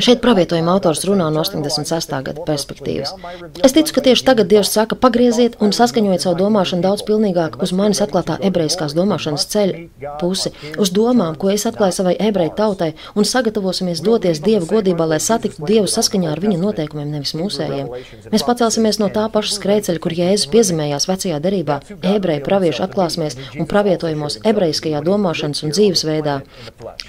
Šeit 0.00 0.22
pravietojuma 0.24 0.72
autors 0.72 1.02
runā 1.04 1.26
no 1.32 1.42
86. 1.44 2.14
gada 2.24 2.44
perspektīvas. 2.46 3.12
Es 3.66 3.74
ticu, 3.76 3.92
ka 3.96 4.02
tieši 4.06 4.24
tagad 4.24 4.48
Dievs 4.48 4.70
saka, 4.72 4.96
pagrieziet 4.96 5.58
un 5.60 5.74
saskaņojiet 5.76 6.24
savu 6.24 6.38
domāšanu 6.38 6.84
daudz 6.86 7.04
pilnīgāk 7.04 7.58
uz 7.60 7.74
manis 7.76 8.00
atklātā 8.00 8.38
ebrejiskās 8.48 8.94
domāšanas 8.96 9.44
ceļa 9.52 10.14
pusi, 10.20 10.52
uz 10.80 10.92
domām, 10.96 11.36
ko 11.36 11.50
es 11.52 11.66
atklāju 11.68 11.98
savai 11.98 12.14
ebreju 12.16 12.54
tautai, 12.56 12.94
un 13.14 13.28
sagatavosimies 13.28 14.00
doties 14.06 14.40
Dieva 14.40 14.64
godībā, 14.70 15.04
lai 15.10 15.20
satiktu 15.20 15.68
Dievu 15.68 15.90
saskaņā 15.92 16.32
ar 16.32 16.40
viņa 16.40 16.56
noteikumiem, 16.62 17.12
nevis 17.12 17.34
mūsējiem. 17.36 17.92
Mēs 18.32 18.46
pacelsimies 18.48 19.00
no 19.02 19.10
tā 19.12 19.26
paša 19.32 19.58
skrejceļa, 19.58 20.00
kur 20.00 20.16
Jēzus 20.16 20.48
piezemējās 20.54 21.08
vecajā 21.10 21.42
derībā, 21.44 21.80
ebreju 22.14 22.46
praviešu 22.48 22.86
atklāsmēs 22.88 23.36
un 23.60 23.68
pravietojumos 23.68 24.40
ebrejiskajā 24.40 25.04
domāšanas 25.04 25.64
un 25.66 25.76
dzīvesveidā. 25.76 26.40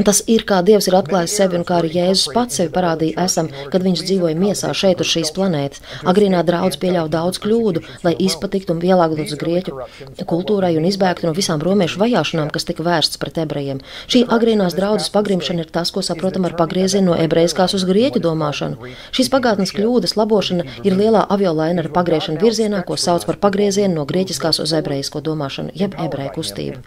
Tas 0.03 0.24
ir 0.27 0.43
kā 0.48 0.60
Dievs 0.67 0.91
ir 0.91 1.00
atklājis 1.00 1.39
sevi 1.39 1.60
un 1.60 1.67
kā 1.67 1.79
arī 1.79 1.96
Jēzus 1.96 2.31
pats 2.41 2.57
sevi 2.57 2.74
parādīja 2.74 3.27
esam, 3.27 3.50
kad 3.71 3.86
viņš 3.86 4.03
dzīvoja 4.07 4.38
miesā 4.41 4.74
šeit 4.77 5.01
uz 5.03 5.10
šīs 5.13 5.33
planētas. 5.38 5.86
Agrīnā 6.10 6.41
draudz 6.48 6.79
pieļauj 6.81 7.10
daudz 7.13 7.41
kļūdu, 7.43 7.86
lai 8.05 8.15
izpatiktu 8.25 8.74
un 8.74 8.81
pielāgotos 8.81 9.38
grieķu 9.38 9.77
kultūrai 10.31 10.74
un 10.79 10.88
izbēgtu 10.89 11.27
no 11.27 11.36
visām 11.38 11.62
romiešu 11.62 12.01
vajāšanām, 12.01 12.50
kas 12.53 12.65
tika 12.67 12.86
vērstas 12.86 13.21
pret 13.21 13.38
ebrejiem. 13.43 13.81
Šī 14.12 14.24
agrīnās 14.38 14.75
draudzes 14.77 15.12
pagrimšana 15.13 15.65
ir 15.65 15.71
tas, 15.74 15.91
ko 15.93 16.03
saprotam 16.05 16.48
ar 16.50 16.55
pagriezienu 16.57 17.12
no 17.12 17.17
ebrejiskās 17.19 17.75
uz 17.77 17.86
grieķu 17.88 18.24
domāšanu. 18.24 18.91
Šīs 19.15 19.31
pagātnes 19.33 19.74
kļūdas 19.75 20.15
labošana 20.19 20.65
ir 20.88 20.98
lielā 20.98 21.24
aviolainera 21.36 21.91
pagriešana 21.93 22.41
virzienā, 22.41 22.81
ko 22.88 22.98
sauc 22.98 23.27
par 23.27 23.39
pagriezienu 23.43 24.00
no 24.00 24.07
grieķiskās 24.10 24.62
uz 24.63 24.74
ebrejisko 24.77 25.21
domāšanu, 25.25 25.75
jeb 25.77 25.98
ebreju 26.00 26.36
kustību. 26.39 26.81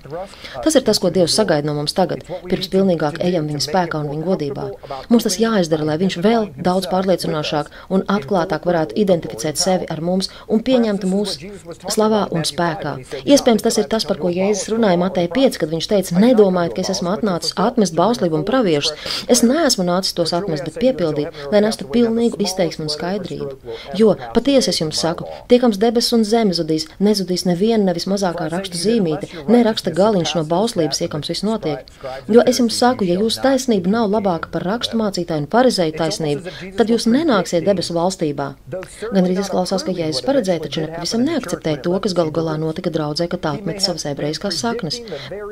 Tas 0.65 0.79
ir 0.79 0.87
tas, 0.87 1.01
ko 1.03 1.13
Dievs 1.15 1.37
sagaida 1.39 1.69
no 1.69 1.77
mums 1.79 1.95
tagad, 1.97 2.25
pirms 2.49 2.71
pilnīgāk 2.73 3.21
ejam 3.25 3.49
viņa 3.51 3.63
spēkā 3.69 4.03
un 4.03 4.11
viņa 4.13 4.29
godībā. 4.29 4.67
Mums 5.13 5.29
tas 5.29 5.39
jāizdara, 5.45 5.87
lai 5.91 5.99
viņš 6.03 6.19
vēl 6.25 6.49
daudz 6.67 6.89
pārliecinošāk 6.93 7.71
un 7.95 8.05
atklātāk 8.11 8.67
varētu 8.69 8.99
identificēt 9.05 9.61
sevi 9.61 9.89
ar 9.93 10.03
mums 10.05 10.31
un 10.49 10.63
pieņemt 10.67 11.07
mūsu 11.09 11.53
slavā 11.93 12.25
un 12.35 12.47
spēkā. 12.49 12.97
Iespējams, 13.23 13.65
tas 13.65 13.79
ir 13.81 13.89
tas, 13.93 14.07
par 14.09 14.21
ko 14.23 14.33
Jēzus 14.33 14.73
runāja 14.75 15.01
Matei 15.01 15.29
5, 15.31 15.59
kad 15.61 15.73
viņš 15.73 15.89
teica, 15.91 16.19
nedomājiet, 16.23 16.77
ka 16.77 16.85
es 16.85 16.93
esmu 16.95 17.13
atnācis 17.15 17.55
atmest 17.61 17.97
bauslību 17.99 18.41
un 18.41 18.47
praviešus. 18.49 19.09
Es 19.31 19.45
neesmu 19.47 19.87
nācis 19.89 20.17
tos 20.17 20.35
atmest, 20.37 20.67
bet 20.69 20.81
piepildīt, 20.83 21.35
lai 21.53 21.63
nestu 21.65 21.89
pilnīgu 21.91 22.41
izteiksmu 22.45 22.87
un 22.87 22.93
skaidrību. 22.93 23.51
Jo, 23.99 24.15
patiesi 24.37 24.73
es 24.73 24.81
jums 24.81 25.01
saku, 25.01 25.27
tiekams 25.51 25.81
debesis 25.83 26.17
un 26.17 26.25
zeme 26.29 26.57
zudīs, 26.57 26.89
nezudīs 27.03 27.47
neviena 27.49 27.91
nevis 27.91 28.09
mazākā 28.11 28.49
rakstu 28.53 28.81
zīmīte, 28.81 29.31
ne 29.51 29.63
raksta 29.67 29.93
galiņš 29.95 30.37
no 30.39 30.45
bauslības, 30.49 31.03
iekams 31.05 31.33
viss 31.33 31.47
notiek. 31.47 31.85
Jo 32.31 32.45
es 32.47 32.61
jums 32.61 32.79
saku, 32.79 33.09
ja 33.09 33.19
jūsu 33.19 33.43
taisnība 33.45 33.91
nav 33.91 34.11
labāka 34.13 34.51
par 34.55 34.67
rakstu 34.69 34.99
mācītāju 35.01 35.34
un 35.41 35.49
parizēju 35.51 35.97
taisnību, 35.99 36.55
tad 36.79 36.93
jūs 36.93 37.09
nenāksiet 37.11 37.67
debesu 37.67 37.97
valstībā. 37.97 38.49
Gan 38.71 39.21
arī 39.23 39.37
izklausās, 39.43 39.85
ka 39.87 39.95
Jēzus 39.97 40.25
paredzēja, 40.27 40.65
taču 40.67 40.87
nepavisam 40.87 41.27
neakceptēja 41.27 41.83
to, 41.85 41.95
kas 42.07 42.17
galu 42.17 42.35
galā 42.35 42.57
notika 42.61 42.93
draudzē, 42.95 43.29
kad 43.33 43.45
tā 43.45 43.55
atmeta 43.59 43.85
savas 43.85 44.07
ebrejiskās 44.13 44.63
saknes. 44.65 45.01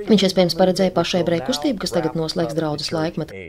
Viņš 0.08 0.28
iespējams 0.30 0.58
paredzēja 0.58 0.96
pašu 0.96 1.22
ebreju 1.22 1.48
kustību, 1.50 1.82
kas 1.84 1.94
tagad 1.98 2.18
noslēgs 2.18 2.58
draudzes 2.58 2.92
laikmetu. 2.94 3.46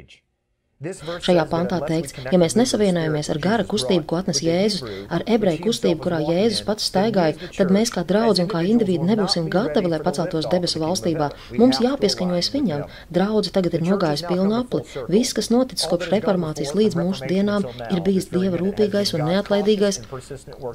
Šajā 0.84 1.44
pantā 1.48 1.78
teikts, 1.88 2.16
ja 2.28 2.38
mēs 2.42 2.58
nesavienojamies 2.60 3.30
ar 3.32 3.40
gara 3.44 3.64
kustību, 3.68 4.04
ko 4.10 4.18
atnes 4.20 4.42
Jēzus, 4.44 4.84
ar 5.16 5.24
ebreju 5.36 5.62
kustību, 5.68 6.00
kurā 6.04 6.20
Jēzus 6.26 6.64
pats 6.68 6.90
staigāja, 6.90 7.38
tad 7.56 7.72
mēs 7.72 7.94
kā 7.94 8.04
draudz 8.08 8.42
un 8.44 8.50
kā 8.52 8.64
individi 8.68 9.08
nebūsim 9.08 9.48
gatavi, 9.54 9.92
lai 9.94 10.02
paceltos 10.04 10.50
debesu 10.52 10.82
valstībā. 10.84 11.30
Mums 11.60 11.80
jāpieskaņojas 11.84 12.52
viņam. 12.56 12.84
Draudze 13.16 13.54
tagad 13.56 13.78
ir 13.78 13.86
nogājusi 13.88 14.28
pilnu 14.28 14.60
apli. 14.60 14.84
Viss, 15.14 15.36
kas 15.38 15.52
noticis 15.54 15.88
kopš 15.92 16.12
reformācijas 16.18 16.76
līdz 16.76 17.00
mūsu 17.00 17.32
dienām, 17.32 17.70
ir 17.90 18.04
bijis 18.04 18.28
Dieva 18.34 18.60
rūpīgais 18.60 19.16
un 19.16 19.28
neatlaidīgais 19.30 20.02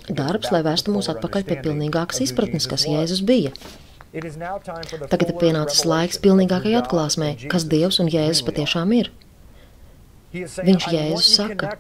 darbs, 0.09 0.55
lai 0.55 0.65
vēstu 0.65 0.95
mūs 0.95 1.13
atpakaļ 1.13 1.45
pie 1.51 1.61
pilnīgākas 1.69 2.25
izpratnes, 2.25 2.71
kas 2.71 2.89
Jēzus 2.89 3.25
bija. 3.29 3.53
Tagad 4.09 5.29
ir 5.29 5.37
pienācis 5.37 5.85
laiks 5.85 6.21
pilnīgākai 6.25 6.79
atklāsmē, 6.81 7.35
kas 7.53 7.69
Dievs 7.69 8.01
un 8.01 8.09
Jēzus 8.09 8.47
patiešām 8.47 8.95
ir. 8.97 9.13
Viņš 10.33 10.87
Jēzus 10.93 11.29
saka, 11.39 11.71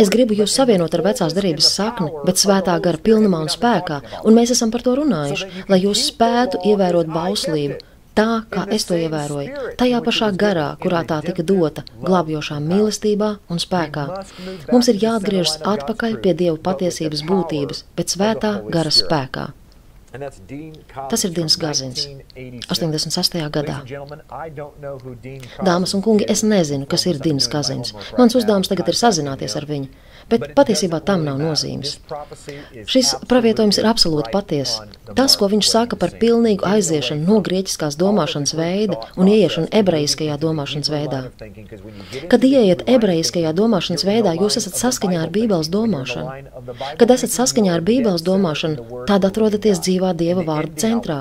es 0.00 0.08
gribu 0.12 0.36
jūs 0.38 0.54
savienot 0.56 0.94
ar 0.96 1.02
vecās 1.04 1.34
darības 1.36 1.68
sakni, 1.68 2.08
bet 2.24 2.40
svētā 2.40 2.76
gara 2.80 3.00
pilnumā 3.08 3.42
un 3.44 3.52
spēkā, 3.52 3.98
un 4.24 4.38
mēs 4.38 4.54
esam 4.54 4.72
par 4.72 4.84
to 4.86 4.94
runājuši, 4.96 5.66
lai 5.68 5.82
jūs 5.82 6.06
spētu 6.14 6.62
ievērot 6.70 7.10
bauslību, 7.12 7.76
tā, 8.16 8.28
kā 8.48 8.64
es 8.72 8.88
to 8.88 8.96
ievēroju, 8.96 9.76
tajā 9.76 10.00
pašā 10.08 10.30
garā, 10.44 10.70
kurā 10.80 11.04
tā 11.10 11.20
tika 11.28 11.44
dota, 11.44 11.84
glābjošā 12.00 12.56
mīlestībā 12.64 13.30
un 13.52 13.60
spēkā. 13.60 14.06
Mums 14.72 14.88
ir 14.92 15.02
jāatgriežas 15.04 15.60
atpakaļ 15.74 16.18
pie 16.24 16.32
Dieva 16.40 16.56
patiesības 16.70 17.26
būtības, 17.28 17.84
bet 18.00 18.16
svētā 18.16 18.56
gara 18.72 18.94
spēkā. 19.02 19.50
Tas 20.12 21.24
ir 21.26 21.32
Dīns 21.36 21.56
Gazins 21.60 22.06
86. 22.70 23.40
gadā. 23.52 23.80
Dāmas 25.66 25.94
un 25.96 26.04
kungi, 26.04 26.28
es 26.30 26.44
nezinu, 26.46 26.86
kas 26.88 27.06
ir 27.10 27.18
Dīns 27.22 27.50
Gazins. 27.52 27.92
Mans 28.18 28.38
uzdevums 28.38 28.70
tagad 28.70 28.92
ir 28.92 28.98
sazināties 28.98 29.56
ar 29.58 29.66
viņu 29.68 29.90
bet 30.30 30.48
patiesībā 30.58 31.00
tam 31.06 31.24
nav 31.26 31.38
nozīmes. 31.40 31.96
Šis 32.90 33.12
pravietojums 33.30 33.78
ir 33.80 33.88
absolūti 33.88 34.32
patiess. 34.34 34.80
Tas, 35.14 35.36
ko 35.38 35.48
viņš 35.52 35.68
saka 35.70 35.98
par 36.00 36.14
pilnīgu 36.20 36.66
aiziešanu 36.66 37.26
no 37.28 37.38
grieķiskās 37.46 37.98
domāšanas 38.00 38.56
veida 38.58 38.98
un 39.14 39.30
ieiešanu 39.30 39.70
ebrejiskajā 39.80 40.38
domāšanas 40.42 40.90
veidā. 40.90 41.20
Kad 42.32 42.46
ieiet 42.48 42.82
ebrejiskajā 42.90 43.52
domāšanas 43.56 44.06
veidā, 44.08 44.34
jūs 44.40 44.58
esat 44.60 44.80
saskaņā 44.80 45.22
ar 45.22 45.32
Bībeles 45.34 45.70
domāšanu. 45.70 46.74
Kad 46.98 47.14
esat 47.14 47.34
saskaņā 47.36 47.76
ar 47.76 47.84
Bībeles 47.86 48.26
domāšanu, 48.26 49.04
tad 49.10 49.26
atrodaties 49.28 49.82
dzīvā 49.86 50.12
Dieva 50.18 50.42
vārda 50.46 50.82
centrā. 50.86 51.20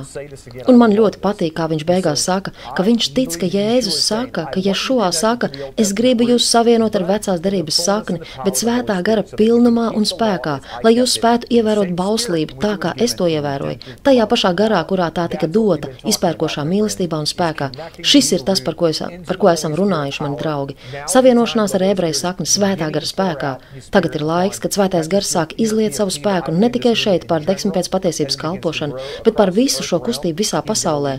Un 0.65 0.81
man 0.81 0.95
ļoti 0.97 1.21
patīk, 1.21 1.53
kā 1.59 1.69
viņš 1.71 1.85
beigās 1.85 2.25
saka, 2.25 2.55
ka 2.75 2.85
viņš 2.87 3.11
tic, 3.15 3.37
ka 3.41 3.49
Jēzus 3.53 4.01
saka, 4.07 4.47
ka 4.53 4.65
Ješua 4.65 5.11
saka, 5.15 5.51
es 5.77 5.93
gribu 5.93 6.25
jūs 6.31 6.49
savienot 6.49 6.97
ar 6.97 7.05
vecās 7.09 7.43
darības 7.43 7.81
sakni, 7.85 8.21
bet 8.41 8.57
svētā 8.59 8.94
svētā 8.95 9.03
gara 9.03 9.23
pilnumā 9.23 9.91
un 9.95 10.05
spēkā, 10.05 10.59
lai 10.83 10.93
jūs 10.95 11.15
spētu 11.17 11.47
ievērot 11.49 11.91
bauslību 11.95 12.59
tā, 12.61 12.77
kā 12.79 12.93
es 12.97 13.15
to 13.15 13.27
ievēroju, 13.27 13.79
tajā 14.03 14.25
pašā 14.27 14.53
garā, 14.55 14.83
kurā 14.87 15.11
tā 15.11 15.27
tika 15.29 15.47
dota, 15.47 15.89
izpērkošā 16.05 16.63
mīlestībā 16.63 17.17
un 17.19 17.25
spēkā. 17.25 17.71
Šis 18.01 18.31
ir 18.33 18.45
tas, 18.45 18.61
par 18.61 18.75
ko, 18.75 18.87
es, 18.87 19.01
par 19.27 19.37
ko 19.37 19.49
esam 19.51 19.75
runājuši, 19.75 20.23
mani 20.23 20.37
draugi. 20.39 20.75
Savienošanās 21.07 21.75
ar 21.75 21.83
ebreju 21.91 22.15
sakni 22.15 22.45
svētā 22.45 22.89
gara 22.91 23.05
spēkā. 23.05 23.51
Tagad 23.91 24.15
ir 24.15 24.23
laiks, 24.25 24.59
kad 24.59 24.75
svētais 24.75 25.09
gars 25.11 25.31
sāk 25.31 25.55
izliet 25.57 25.95
savu 25.95 26.13
spēku 26.13 26.53
ne 26.55 26.69
tikai 26.71 26.95
šeit 26.95 27.27
pār 27.27 27.45
degsim 27.45 27.73
pēc 27.75 27.89
patiesības 27.91 28.39
kalpošanu, 28.39 29.01
bet 29.25 29.35
par 29.35 29.51
visu 29.51 29.83
šo 29.83 29.99
kustību 30.03 30.43
visā 30.43 30.61
pasaulē. 30.65 31.17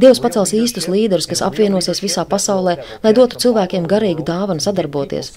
Dievs 0.00 0.22
pacels 0.22 0.54
īstus 0.56 0.88
līderus, 0.90 1.28
kas 1.30 1.44
apvienosies 1.46 2.02
visā 2.02 2.26
pasaulē, 2.26 2.78
lai 3.04 3.14
dotu 3.16 3.38
cilvēkiem 3.44 3.86
garīgu 3.90 4.26
dāvanu 4.26 4.64
sadarboties. 4.64 5.36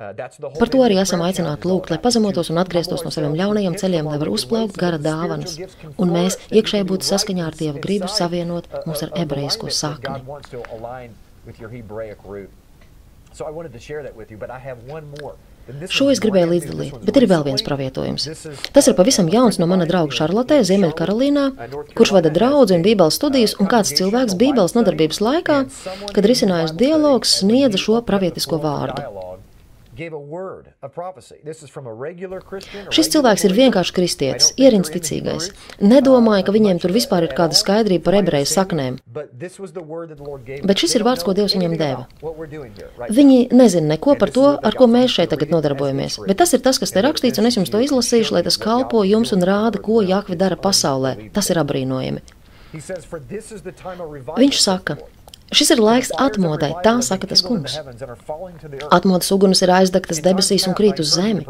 Uh, 0.00 0.14
Par 0.56 0.70
to 0.72 0.80
arī 0.80 0.96
esam 1.02 1.20
aicināti 1.26 1.68
lūgt, 1.68 1.90
lai 1.92 1.98
pazemotos 2.00 2.48
un 2.52 2.60
atgrieztos 2.62 3.02
no 3.04 3.10
saviem 3.12 3.34
ļaunajiem 3.36 3.74
ceļiem, 3.82 4.06
lai 4.08 4.20
var 4.22 4.30
uzplaukt 4.32 4.78
gara 4.80 4.96
dāvanas, 5.02 5.58
un 6.00 6.14
mēs 6.14 6.38
iekšēji 6.48 6.86
būtu 6.88 7.04
saskaņā 7.04 7.48
ar 7.50 7.58
Dieva 7.58 7.82
gribu 7.84 8.08
savienot 8.08 8.70
mūs 8.86 9.02
ar 9.04 9.12
ebrejisko 9.20 9.68
sakni. 9.68 10.22
Šo 15.90 16.08
es 16.12 16.20
gribēju 16.22 16.50
līdzdalīt, 16.50 16.98
bet 17.06 17.20
ir 17.20 17.26
vēl 17.30 17.46
viens 17.46 17.64
pravietojums. 17.66 18.28
Tas 18.74 18.90
ir 18.90 18.96
pavisam 18.98 19.30
jauns 19.32 19.60
no 19.62 19.68
mana 19.70 19.86
drauga 19.88 20.16
Šarlotē, 20.16 20.60
Ziemeļkarolīnā, 20.68 21.46
kurš 21.98 22.14
vada 22.18 22.32
draugu 22.34 22.76
un 22.76 22.84
bībeles 22.86 23.18
studijas, 23.20 23.56
un 23.62 23.70
kāds 23.70 23.94
cilvēks 23.98 24.36
bībeles 24.40 24.76
nodarbības 24.76 25.22
laikā, 25.24 25.62
kad 26.14 26.30
risinājās 26.32 26.76
dialogs, 26.76 27.40
sniedza 27.42 27.80
šo 27.80 28.02
pravietisko 28.06 28.60
vārdu. 28.62 29.29
Šis 32.96 33.10
cilvēks 33.14 33.44
ir 33.46 33.54
vienkārši 33.56 33.94
kristietis, 33.96 34.50
ierins 34.60 34.90
ticīgais. 34.94 35.50
Nedomāju, 35.82 36.46
ka 36.46 36.54
viņiem 36.56 36.80
tur 36.82 36.94
vispār 36.94 37.26
ir 37.26 37.34
kāda 37.36 37.58
skaidrība 37.58 38.06
par 38.08 38.18
ebreju 38.22 38.48
saknēm. 38.48 38.98
Bet 40.64 40.84
šis 40.84 40.96
ir 40.96 41.06
vārds, 41.06 41.26
ko 41.26 41.36
Dievs 41.36 41.56
viņam 41.58 41.76
deva. 41.80 42.06
Viņi 43.20 43.38
nezina 43.52 43.94
neko 43.94 44.16
par 44.20 44.32
to, 44.34 44.48
ar 44.56 44.76
ko 44.78 44.88
mēs 44.90 45.18
šeit 45.18 45.32
tagad 45.34 45.52
nodarbojamies. 45.52 46.20
Bet 46.26 46.40
tas 46.40 46.56
ir 46.56 46.64
tas, 46.64 46.80
kas 46.80 46.94
te 46.94 47.04
rakstīts, 47.04 47.40
un 47.42 47.50
es 47.50 47.60
jums 47.60 47.72
to 47.72 47.80
izlasīšu, 47.84 48.36
lai 48.38 48.44
tas 48.46 48.60
kalpo 48.60 49.04
jums 49.08 49.34
un 49.36 49.44
rāda, 49.46 49.82
ko 49.82 50.00
Jakvi 50.06 50.38
dara 50.40 50.56
pasaulē. 50.60 51.16
Tas 51.34 51.50
ir 51.52 51.60
apbrīnojami. 51.60 52.22
Viņš 52.70 54.58
saka, 54.62 54.94
Šis 55.50 55.72
ir 55.74 55.80
laiks 55.82 56.12
atmodai, 56.14 56.70
tā 56.84 56.92
saka 57.02 57.26
tas 57.30 57.42
kungs. 57.42 57.74
Atmodas 58.94 59.30
uguns 59.34 59.62
ir 59.64 59.72
aizdegtas 59.74 60.22
debesīs 60.22 60.66
un 60.70 60.76
krīt 60.78 61.02
uz 61.02 61.14
zemi. 61.16 61.42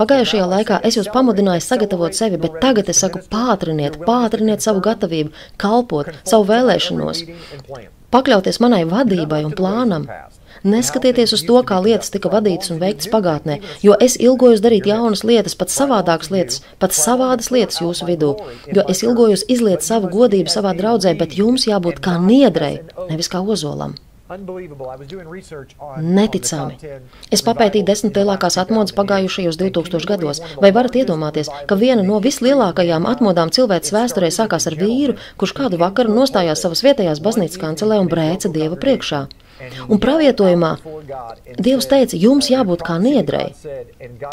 Pagājušajā 0.00 0.48
laikā 0.52 0.80
es 0.88 0.98
jūs 0.98 1.10
pamudināju 1.14 1.62
sagatavot 1.62 2.18
sevi, 2.18 2.40
bet 2.42 2.58
tagad 2.64 2.90
es 2.90 3.04
saku 3.04 3.22
pātriniet, 3.30 4.00
pātriniet 4.08 4.64
savu 4.64 4.82
gatavību, 4.88 5.30
kalpot, 5.62 6.10
savu 6.26 6.48
vēlēšanos, 6.50 7.22
pakļauties 8.14 8.60
manai 8.64 8.82
vadībai 8.90 9.44
un 9.46 9.54
plānam. 9.54 10.10
Neskatieties 10.64 11.34
uz 11.36 11.44
to, 11.46 11.60
kā 11.66 11.78
lietas 11.84 12.10
tika 12.14 12.30
vadītas 12.32 12.72
un 12.74 12.80
veiktas 12.82 13.10
pagātnē, 13.12 13.60
jo 13.84 13.94
es 14.00 14.18
ilgojos 14.18 14.62
darīt 14.64 14.88
jaunas 14.90 15.24
lietas, 15.28 15.54
pat 15.58 15.74
savādākas 15.74 16.32
lietas, 16.34 16.62
pat 16.82 16.96
savādas 16.96 17.52
lietas 17.54 17.82
jūsu 17.82 18.08
vidū, 18.08 18.34
jo 18.74 18.86
es 18.88 19.04
ilgojos 19.06 19.46
izliet 19.48 19.86
savu 19.86 20.10
godību 20.12 20.50
savā 20.52 20.74
draudzē, 20.78 21.14
bet 21.18 21.38
jums 21.38 21.68
jābūt 21.70 22.02
kā 22.04 22.18
niedrei, 22.22 22.78
nevis 23.10 23.30
kā 23.30 23.44
ozolam. 23.44 23.96
Neticami. 26.04 26.76
Es 27.32 27.42
papētīju 27.46 27.86
desmit 27.88 28.18
lielākās 28.20 28.58
atmodas 28.60 28.92
pagājušajos 28.98 29.56
2000 29.60 30.08
gados. 30.10 30.42
Vai 30.60 30.72
varat 30.76 30.98
iedomāties, 31.00 31.48
ka 31.68 31.78
viena 31.80 32.04
no 32.04 32.20
vislielākajām 32.24 33.08
atmodām 33.08 33.52
cilvēces 33.54 33.94
vēsturē 33.96 34.30
sākās 34.34 34.68
ar 34.68 34.76
vīru, 34.76 35.16
kurš 35.40 35.56
kādu 35.56 35.80
vakaru 35.80 36.12
nostājās 36.20 36.64
savas 36.64 36.84
vietējās 36.84 37.24
baznīcas 37.24 37.60
kancelē 37.62 38.00
un 38.02 38.12
brēca 38.12 38.52
Dieva 38.52 38.76
priekšā? 38.76 39.26
Un 39.90 39.98
pravietojumā 39.98 40.76
Dievs 41.58 41.88
teica, 41.90 42.18
jums 42.20 42.50
jābūt 42.52 42.84
kā 42.86 42.98
niedrai. 43.02 43.48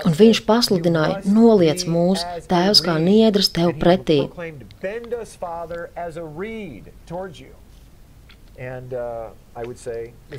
Un 0.05 0.17
viņš 0.19 0.41
pasludināja, 0.45 1.21
noliec 1.25 1.85
mūs, 1.89 2.25
tēvs 2.51 2.83
kā 2.85 2.97
niedras 3.01 3.49
tev 3.55 3.73
pretī. 3.81 4.19
Uh, 8.55 9.33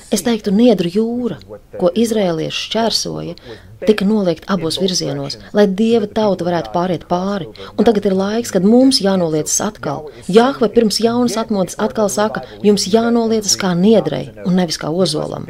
es 0.08 0.22
teiktu, 0.24 0.52
niedru 0.54 0.88
jūra, 0.88 1.36
ko 1.76 1.90
izrēlieši 1.92 2.62
šķērsoja, 2.62 3.34
tika 3.82 4.06
noliekta 4.08 4.54
abos 4.54 4.78
virzienos, 4.80 5.36
lai 5.56 5.66
dieva 5.68 6.08
tauta 6.08 6.46
varētu 6.48 6.72
pāriet 6.72 7.04
pāri. 7.10 7.50
Un 7.76 7.84
tagad 7.84 8.08
ir 8.08 8.16
laiks, 8.16 8.54
kad 8.56 8.64
mums 8.64 9.02
jānoliecas 9.04 9.58
atkal. 9.66 10.08
Jāhve 10.32 10.70
pirms 10.72 11.02
jaunas 11.04 11.36
atmodas 11.40 11.76
atkal 11.76 12.08
saka, 12.12 12.46
jums 12.64 12.88
jānoliecas 12.88 13.58
kā 13.60 13.74
niedrei 13.76 14.30
un 14.46 14.56
nevis 14.62 14.80
kā 14.80 14.88
ozolam. 14.88 15.44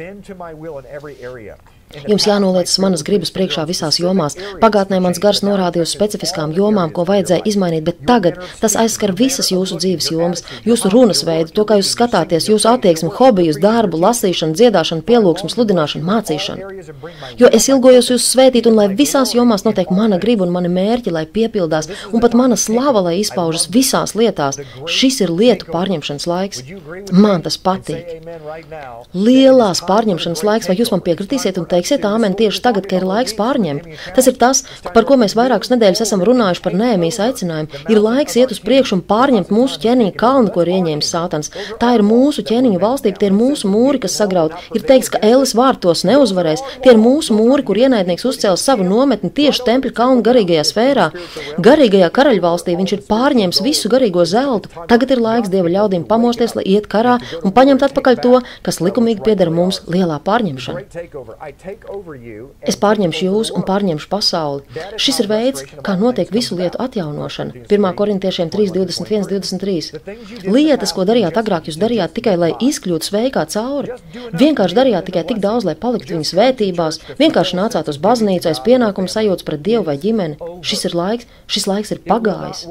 Jums 1.87 2.25
jānoliecas 2.27 2.81
manas 2.83 3.01
gribas 3.07 3.29
priekšā 3.31 3.63
visās 3.67 3.95
jomās. 4.01 4.33
Pagātnē 4.59 4.97
mans 4.99 5.21
gars 5.23 5.39
norādīja 5.39 5.85
uz 5.85 5.93
specifiskām 5.95 6.51
jomām, 6.51 6.89
ko 6.91 7.05
vajadzēja 7.07 7.45
izmainīt, 7.47 7.85
bet 7.87 8.01
tagad 8.09 8.41
tas 8.59 8.75
aizskar 8.75 9.13
visas 9.15 9.53
jūsu 9.53 9.77
dzīves 9.79 10.09
jomas, 10.11 10.43
jūsu 10.67 10.91
runas 10.91 11.23
veidu, 11.23 11.53
to, 11.55 11.63
kā 11.63 11.77
jūs 11.79 11.93
skatāties, 11.95 12.49
jūsu 12.51 12.67
attieksmi, 12.73 13.11
hobijus, 13.15 13.59
darbu, 13.63 14.01
lasīšanu, 14.03 14.57
dziedāšanu, 14.59 15.05
pielūgsmu, 15.07 15.51
sludināšanu, 15.53 16.03
mācīšanu. 16.09 16.73
Jo 17.39 17.51
es 17.55 17.69
ilgojos 17.71 18.11
jūs 18.11 18.27
svētīt, 18.33 18.67
un 18.67 18.75
lai 18.81 18.89
visās 18.91 19.31
jomās 19.37 19.63
notiek 19.63 19.87
mana 19.95 20.19
griba 20.19 20.43
un 20.43 20.51
mani 20.57 20.73
mērķi, 20.75 21.15
lai 21.15 21.23
piepildās, 21.23 21.87
un 22.11 22.23
pat 22.23 22.35
mana 22.35 22.59
slava, 22.59 23.05
lai 23.07 23.15
izpaužas 23.21 23.69
visās 23.71 24.11
lietās. 24.19 24.59
Šis 24.91 25.21
ir 25.23 25.31
lietu 25.31 25.71
pārņemšanas 25.71 26.27
laiks. 26.27 26.65
Man 27.15 27.47
tas 27.47 27.55
patīk. 27.55 28.27
Lielās 29.15 29.85
pārņemšanas 29.87 30.43
laiks, 30.43 30.67
vai 30.67 30.79
jūs 30.81 30.91
man 30.91 31.05
piekritīsiet 31.07 31.55
un 31.55 31.63
teiksiet? 31.63 31.76
Teiksiet 31.77 32.05
āmen 32.09 32.35
tieši 32.37 32.61
tagad, 32.65 32.87
ka 32.89 32.97
ir 32.99 33.05
laiks 33.07 33.35
pārņemt. 33.37 33.85
Tas 34.17 34.27
ir 34.29 34.37
tas, 34.41 34.63
par 34.93 35.05
ko 35.07 35.17
mēs 35.21 35.35
vairākas 35.37 35.71
nedēļas 35.73 36.03
esam 36.07 36.23
runājuši 36.25 36.63
par 36.65 36.75
nēmijas 36.77 37.19
aicinājumu. 37.27 37.83
Ir 37.93 38.01
laiks 38.01 38.37
iet 38.39 38.53
uz 38.53 38.61
priekšu 38.63 38.97
un 38.97 39.03
pārņemt 39.07 39.53
mūsu 39.53 39.79
ķēniņa 39.83 40.15
kalnu, 40.17 40.51
ko 40.53 40.65
ir 40.65 40.73
ieņēmis 40.77 41.11
sātans. 41.13 41.51
Tā 41.81 41.93
ir 41.97 42.03
mūsu 42.07 42.43
ķēniņa 42.47 42.81
valstība, 42.81 43.21
tie 43.21 43.29
ir 43.29 43.37
mūsu 43.37 43.69
mūri, 43.71 44.01
kas 44.03 44.17
sagraut. 44.17 44.55
Ir 44.75 44.85
teikts, 44.87 45.11
ka 45.13 45.21
Elis 45.25 45.53
vārtos 45.57 46.03
neuzvarēs. 46.07 46.63
Tie 46.83 46.93
ir 46.93 47.01
mūsu 47.01 47.35
mūri, 47.37 47.65
kur 47.67 47.79
ienaidnieks 47.79 48.25
uzcēla 48.27 48.57
savu 48.59 48.87
nometni 48.87 49.31
tieši 49.33 49.65
tempļa 49.67 49.93
kalnu 49.97 50.25
garīgajā 50.25 50.65
sfērā. 50.71 51.07
Garīgajā 51.63 52.09
karaļvalstī 52.17 52.77
viņš 52.79 52.95
ir 52.97 53.05
pārņēmis 53.09 53.61
visu 53.65 53.91
garīgo 53.93 54.25
zeltu. 54.27 54.71
Tagad 54.89 55.13
ir 55.13 55.23
laiks 55.23 55.53
Dieva 55.53 55.71
ļaudīm 55.73 56.07
pamosties, 56.09 56.55
lai 56.57 56.65
iet 56.73 56.89
karā 56.91 57.17
un 57.43 57.53
paņemt 57.55 57.85
atpakaļ 57.89 58.21
to, 58.23 58.41
kas 58.65 58.81
likumīgi 58.83 59.23
pieder 59.25 59.51
mums 59.53 59.83
lielā 59.91 60.19
pārņemšana. 60.25 60.85
Es 62.61 62.77
pārņemšu 62.79 63.23
jūs 63.27 63.51
un 63.55 63.65
pārņemšu 63.67 64.09
pasauli. 64.11 64.83
Šis 65.01 65.21
ir 65.23 65.29
veids, 65.31 65.65
kā 65.85 65.95
notiek 65.99 66.31
visu 66.33 66.57
lietu 66.59 66.79
atjaunošana. 66.83 67.65
1. 67.67 67.87
korintiešiem 67.99 68.51
3, 68.53 68.73
21, 68.75 69.27
23. 69.31 70.47
Lietas, 70.47 70.93
ko 70.95 71.07
darījāt 71.09 71.39
agrāk, 71.41 71.67
jūs 71.69 71.79
darījāt 71.81 72.15
tikai, 72.17 72.37
lai 72.39 72.51
izkļūtu 72.67 73.09
sveikā 73.09 73.45
cauri. 73.53 73.97
Vienkārši 74.37 74.79
darījāt 74.79 75.09
tikai 75.09 75.25
tik 75.31 75.41
daudz, 75.43 75.67
lai 75.67 75.75
paliktu 75.79 76.15
viņas 76.15 76.35
vērtībās, 76.37 77.01
vienkārši 77.19 77.59
nācāt 77.59 77.91
uz 77.91 77.99
baznīcu 78.03 78.51
aiz 78.51 78.63
pienākumu 78.63 79.11
sajūtas 79.11 79.47
pret 79.47 79.65
Dievu 79.67 79.87
vai 79.89 79.97
ģimeni. 80.01 80.39
Šis 80.63 80.87
ir 80.89 80.97
laiks, 80.97 81.29
šis 81.51 81.67
laiks 81.69 81.95
ir 81.95 82.03
pagājis. 82.07 82.67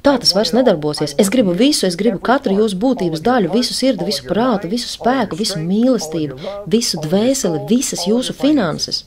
Tā 0.00 0.14
tas 0.16 0.32
vairs 0.32 0.54
nedarbosies. 0.56 1.12
Es 1.20 1.28
gribu 1.32 1.52
visu, 1.56 1.84
es 1.88 1.96
gribu 2.00 2.20
katru 2.24 2.54
jūsu 2.56 2.78
būtības 2.80 3.20
daļu, 3.24 3.52
visu 3.52 3.76
sirdi, 3.76 4.06
visu 4.08 4.24
prātu, 4.28 4.70
visu 4.72 4.88
spēku, 4.88 5.36
visu 5.36 5.60
mīlestību, 5.60 6.38
visu 6.72 7.00
dvēseli, 7.04 7.66
visas 7.68 8.06
jūsu 8.08 8.36
finanses. 8.36 9.04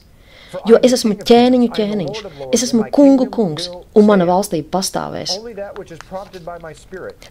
Jo 0.70 0.78
es 0.86 0.94
esmu 0.94 1.16
ķēniņu 1.18 1.68
ķēniņš, 1.74 2.20
es 2.54 2.62
esmu 2.68 2.86
kungu 2.94 3.26
kungs, 3.34 3.66
un 3.98 4.06
mana 4.06 4.26
valstība 4.28 4.70
pastāvēs. 4.76 5.34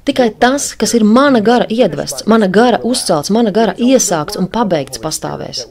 Tikai 0.04 0.30
tas, 0.44 0.74
kas 0.76 0.96
ir 0.98 1.08
mana 1.08 1.40
gara 1.40 1.68
iedvests, 1.72 2.28
mana 2.28 2.52
gara 2.52 2.82
uzcelts, 2.84 3.32
mana 3.32 3.56
gara 3.56 3.78
iesākts 3.80 4.40
un 4.40 4.52
pabeigts, 4.52 5.00
pastāvēs. 5.04 5.66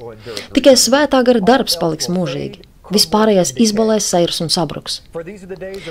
Tikai 0.56 0.78
svētā 0.80 1.20
gara 1.28 1.44
darbs 1.52 1.76
paliks 1.76 2.08
mūžīgi. 2.08 2.71
Vispārējais 2.90 3.52
izbalēs, 3.62 4.08
sairs 4.10 4.40
un 4.42 4.50
sabruks. 4.50 4.98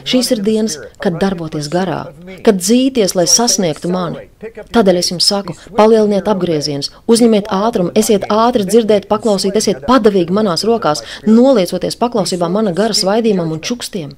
Šīs 0.04 0.32
ir 0.36 0.42
dienas, 0.44 0.76
kad 1.02 1.16
darboties 1.22 1.70
garā, 1.72 2.02
kad 2.44 2.60
dzīties, 2.60 3.16
lai 3.16 3.28
sasniegtu 3.32 3.92
mani. 3.94 4.28
Tādēļ 4.76 5.00
es 5.00 5.12
jums 5.14 5.30
saku, 5.32 5.56
palieliniet 5.78 6.28
apgriezienus, 6.28 6.92
uzņemiet 7.08 7.48
ātrumu, 7.48 7.94
esiet 7.96 8.28
ātri 8.28 8.68
dzirdēt, 8.68 9.08
paklausīt, 9.12 9.56
esiet 9.56 9.86
padavīgi 9.88 10.36
manās 10.36 10.66
rokās, 10.68 11.06
noliecoties 11.28 11.96
paklausībā 12.02 12.52
mana 12.52 12.76
gara 12.76 12.98
svaidījumam 12.98 13.56
un 13.56 13.64
čukstiem. 13.64 14.12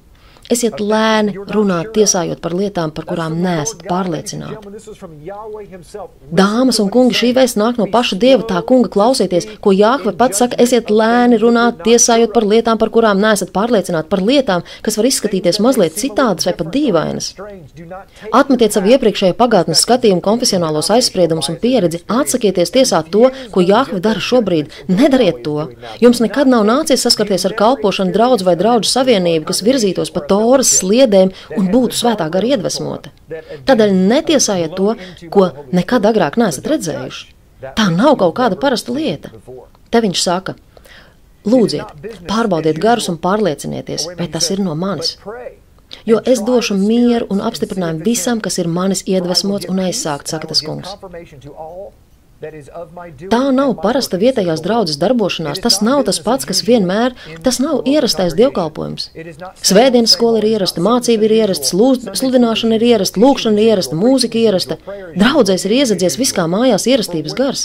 Esiet 0.52 0.76
lēni 0.76 1.32
runāt, 1.54 1.94
tiesājot 1.96 2.40
par 2.44 2.52
lietām, 2.52 2.90
par 2.92 3.06
kurām 3.08 3.38
neesat 3.40 3.86
pārliecināti. 3.88 4.68
Dāmas 6.36 6.80
un 6.82 6.90
kungi, 6.92 7.16
šī 7.16 7.30
vēsts 7.38 7.56
nāk 7.56 7.78
no 7.80 7.86
paša 7.88 8.18
dieva, 8.20 8.44
tā 8.44 8.60
kunga 8.68 8.90
klausieties, 8.92 9.46
ko 9.64 9.72
Jāhve 9.72 10.12
pats 10.18 10.42
saka, 10.42 10.58
esiet 10.60 10.92
lēni 10.92 11.38
runāt, 11.40 11.80
tiesājot 11.86 12.34
par 12.34 12.44
lietām, 12.50 12.76
par 12.80 12.92
kurām 12.92 13.22
neesat 13.22 13.54
pārliecināti, 13.56 14.10
par 14.12 14.20
lietām, 14.20 14.66
kas 14.84 14.98
var 15.00 15.08
izskatīties 15.08 15.60
mazliet 15.64 15.96
citādas 15.96 16.44
vai 16.44 16.54
pat 16.58 16.68
dīvainas. 16.76 17.30
Atmetiet 18.36 18.76
savu 18.76 18.92
iepriekšējo 18.92 19.38
pagātnes 19.40 19.80
skatījumu, 19.86 20.20
konfesionālos 20.28 20.92
aizspriedumus 20.92 21.48
un 21.54 21.58
pieredzi, 21.62 22.02
atsakieties 22.04 22.74
tiesāt 22.76 23.08
to, 23.14 23.30
ko 23.54 23.64
Jāhve 23.64 24.02
dara 24.04 24.20
šobrīd. 24.20 24.76
Nedariet 24.92 25.40
to! 25.46 25.70
Jums 26.04 26.20
nekad 26.20 26.52
nav 26.52 26.68
nācies 26.68 27.00
saskarties 27.08 27.48
ar 27.48 27.56
kalpošanu 27.56 28.12
draudz 28.12 28.44
vai 28.44 28.58
draudžu 28.60 28.92
savienību, 28.92 29.48
kas 29.48 29.64
virzītos 29.64 30.12
pa 30.12 30.20
to 30.28 30.33
Toras 30.34 30.72
sliedēm 30.80 31.32
un 31.58 31.70
būtu 31.70 32.00
svētā 32.02 32.26
gara 32.34 32.50
iedvesmota. 32.54 33.14
Tādēļ 33.68 33.94
netiesājiet 34.10 34.76
to, 34.78 34.96
ko 35.34 35.48
nekad 35.72 36.10
agrāk 36.10 36.38
neesat 36.40 36.68
redzējuši. 36.74 37.32
Tā 37.78 37.88
nav 37.94 38.18
kaut 38.20 38.34
kāda 38.36 38.58
parasta 38.60 38.92
lieta. 38.92 39.30
Te 39.90 40.02
viņš 40.04 40.20
saka, 40.20 40.56
lūdziet, 41.48 42.06
pārbaudiet 42.28 42.80
garus 42.82 43.08
un 43.12 43.20
pārliecinieties, 43.22 44.10
vai 44.18 44.28
tas 44.32 44.50
ir 44.52 44.60
no 44.64 44.74
manis. 44.76 45.16
Jo 46.08 46.20
es 46.26 46.40
došu 46.44 46.74
mieru 46.80 47.28
un 47.30 47.42
apstiprinājumu 47.48 48.04
visam, 48.04 48.40
kas 48.44 48.58
ir 48.58 48.68
manis 48.68 49.04
iedvesmots 49.06 49.70
un 49.70 49.84
aizsākts, 49.84 50.34
saka 50.34 50.50
tas 50.50 50.64
kungs. 50.66 50.96
Tā 53.30 53.40
nav 53.54 53.72
parasta 53.80 54.18
vietējās 54.20 54.60
draudzes 54.64 54.98
darbošanās. 55.00 55.60
Tas 55.64 55.78
nav 55.86 56.02
tas 56.08 56.18
pats, 56.24 56.44
kas 56.48 56.62
vienmēr, 56.66 57.14
tas 57.46 57.60
nav 57.62 57.86
ierastais 57.88 58.34
dievkalpojums. 58.36 59.06
Svētdienas 59.64 60.16
skola 60.16 60.42
ir 60.42 60.48
ierasta, 60.50 60.82
mācība 60.84 61.28
ir 61.28 61.36
ierasta, 61.38 61.70
sludināšana 62.18 62.78
ir 62.78 62.86
ierasta, 62.90 63.22
lūkšana 63.22 63.62
ir 63.62 63.70
ierasta, 63.70 63.98
mūzika 64.00 64.40
ir 64.40 64.50
ierasta. 64.50 64.78
Draudzēs 65.14 65.64
ir 65.68 65.76
iezadzies 65.78 66.18
viskā 66.20 66.48
mājās 66.50 66.88
ierastības 66.90 67.38
gars. 67.38 67.64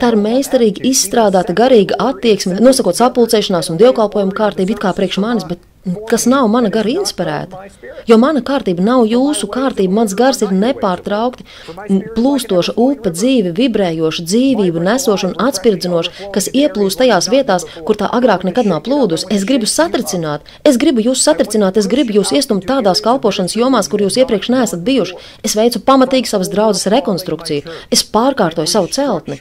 Tā 0.00 0.10
ir 0.10 0.18
meistarīgi 0.24 0.88
izstrādāta 0.90 1.54
garīga 1.54 2.00
attieksme, 2.10 2.58
nosakot 2.64 2.98
sapulcēšanās 2.98 3.70
un 3.70 3.80
dievkalpojumu 3.84 4.34
kārtību 4.34 4.76
it 4.76 4.82
kā 4.82 4.96
priekš 4.96 5.22
manis, 5.22 5.46
bet 5.46 5.62
kas 6.08 6.26
nav 6.30 6.48
mana 6.48 6.70
gara 6.72 6.90
inspirēta. 6.90 7.66
Jo 8.08 8.16
mana 8.20 8.40
kārtība 8.44 8.84
nav 8.84 9.04
jūsu 9.08 9.48
kārtība, 9.52 9.98
mans 10.00 10.14
gars 10.16 10.40
ir 10.44 10.52
nepārtraukti 10.54 11.44
plūstoša 12.16 12.74
upe, 12.80 13.12
dzīve, 13.14 13.52
vibrējoša, 13.58 14.24
dzīvību 14.30 14.84
nesoša 14.84 15.30
un 15.30 15.36
atspirdzinoša, 15.48 16.30
kas 16.34 16.48
ieplūst 16.52 17.00
tajās 17.00 17.28
vietās, 17.32 17.66
kur 17.84 17.98
tā 18.00 18.08
agrāk 18.18 18.46
nekad 18.48 18.68
nav 18.70 18.84
plūdus. 18.88 19.26
Es 19.34 19.46
gribu 19.48 19.68
satricināt, 19.70 20.48
es 20.64 20.80
gribu 20.80 21.04
jūs 21.04 21.24
satricināt, 21.26 21.78
es 21.80 21.90
gribu 21.90 22.16
jūs 22.18 22.32
iestumt 22.36 22.66
tādās 22.68 23.04
kalpošanas 23.04 23.56
jomās, 23.58 23.90
kur 23.92 24.04
jūs 24.04 24.18
iepriekš 24.22 24.52
neesat 24.54 24.84
bijuši. 24.86 25.20
Es 25.44 25.56
veicu 25.58 25.82
pamatīgi 25.84 26.32
savas 26.32 26.52
draudzes 26.52 26.88
rekonstrukciju, 26.94 27.76
es 27.92 28.04
pārkārtoju 28.14 28.70
savu 28.70 28.92
celtni, 28.94 29.40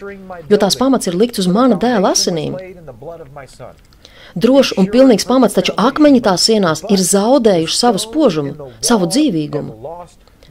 jo 0.49 0.59
tās 0.59 0.79
pamats 0.79 1.09
ir 1.11 1.19
likts 1.19 1.43
uz 1.43 1.49
mana 1.51 1.79
dēla 1.79 2.13
asinīm. 2.17 2.59
Drošs 4.35 4.73
un 4.81 4.89
pilnīgs 4.93 5.27
pamats, 5.29 5.57
taču 5.57 5.75
akmeņi 5.77 6.21
tās 6.25 6.45
sienās 6.49 6.83
ir 6.89 7.01
zaudējuši 7.01 7.77
savu 7.77 8.01
spožumu, 8.01 8.69
savu 8.81 9.09
dzīvīgumu. 9.11 9.97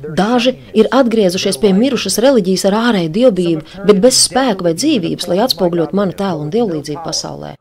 Daži 0.02 0.56
ir 0.74 0.88
atgriezušies 0.90 1.58
pie 1.62 1.72
mirušas 1.76 2.18
reliģijas 2.22 2.64
ar 2.70 2.78
ārēju 2.78 3.12
dievbijību, 3.16 3.82
bet 3.86 4.00
bez 4.02 4.22
spēka 4.26 4.66
vai 4.66 4.76
dzīvības, 4.78 5.28
lai 5.30 5.42
atspoguļot 5.44 5.94
manu 5.94 6.16
tēlu 6.18 6.46
un 6.46 6.54
dievlīdzību 6.54 7.04
pasaulē. 7.06 7.56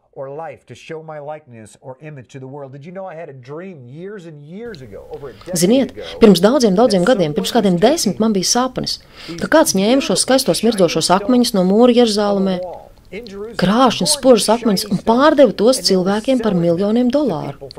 life 0.51 0.65
to 0.65 0.75
show 0.75 0.99
my 1.03 1.19
likeness 1.34 1.77
or 1.81 1.97
image 2.01 2.27
to 2.34 2.39
the 2.39 2.47
world. 2.53 2.71
Did 2.71 2.86
you 2.88 2.93
know 2.97 3.05
I 3.13 3.15
had 3.21 3.29
a 3.29 3.38
dream 3.51 3.77
years 3.99 4.25
and 4.29 4.38
years 4.55 4.81
ago, 4.81 5.01
Ziniet, 5.53 5.93
pirms 6.21 6.41
daudziem, 6.41 6.75
daudziem 6.75 7.05
gadiem, 7.05 7.34
pirms 7.38 7.53
kādiem 7.55 7.77
desmit, 7.79 8.19
man 8.23 8.34
bija 8.34 8.49
sapnis, 8.49 8.99
ka 9.41 9.49
kāds 9.55 9.75
ņēma 9.77 10.05
šos 10.07 10.25
skaistos 10.25 10.63
mirdzošos 10.65 11.12
akmeņus 11.17 11.53
no 11.57 11.65
mūra 11.67 11.95
Jerusalem, 12.01 12.49
krāšņus, 13.12 14.15
spožus 14.15 14.50
akmeņus 14.56 14.88
un 14.91 15.04
pārdeva 15.06 15.52
tos 15.52 15.84
cilvēkiem 15.88 16.41
par 16.43 16.56
miljoniem 16.56 17.12
dolāru. 17.12 17.71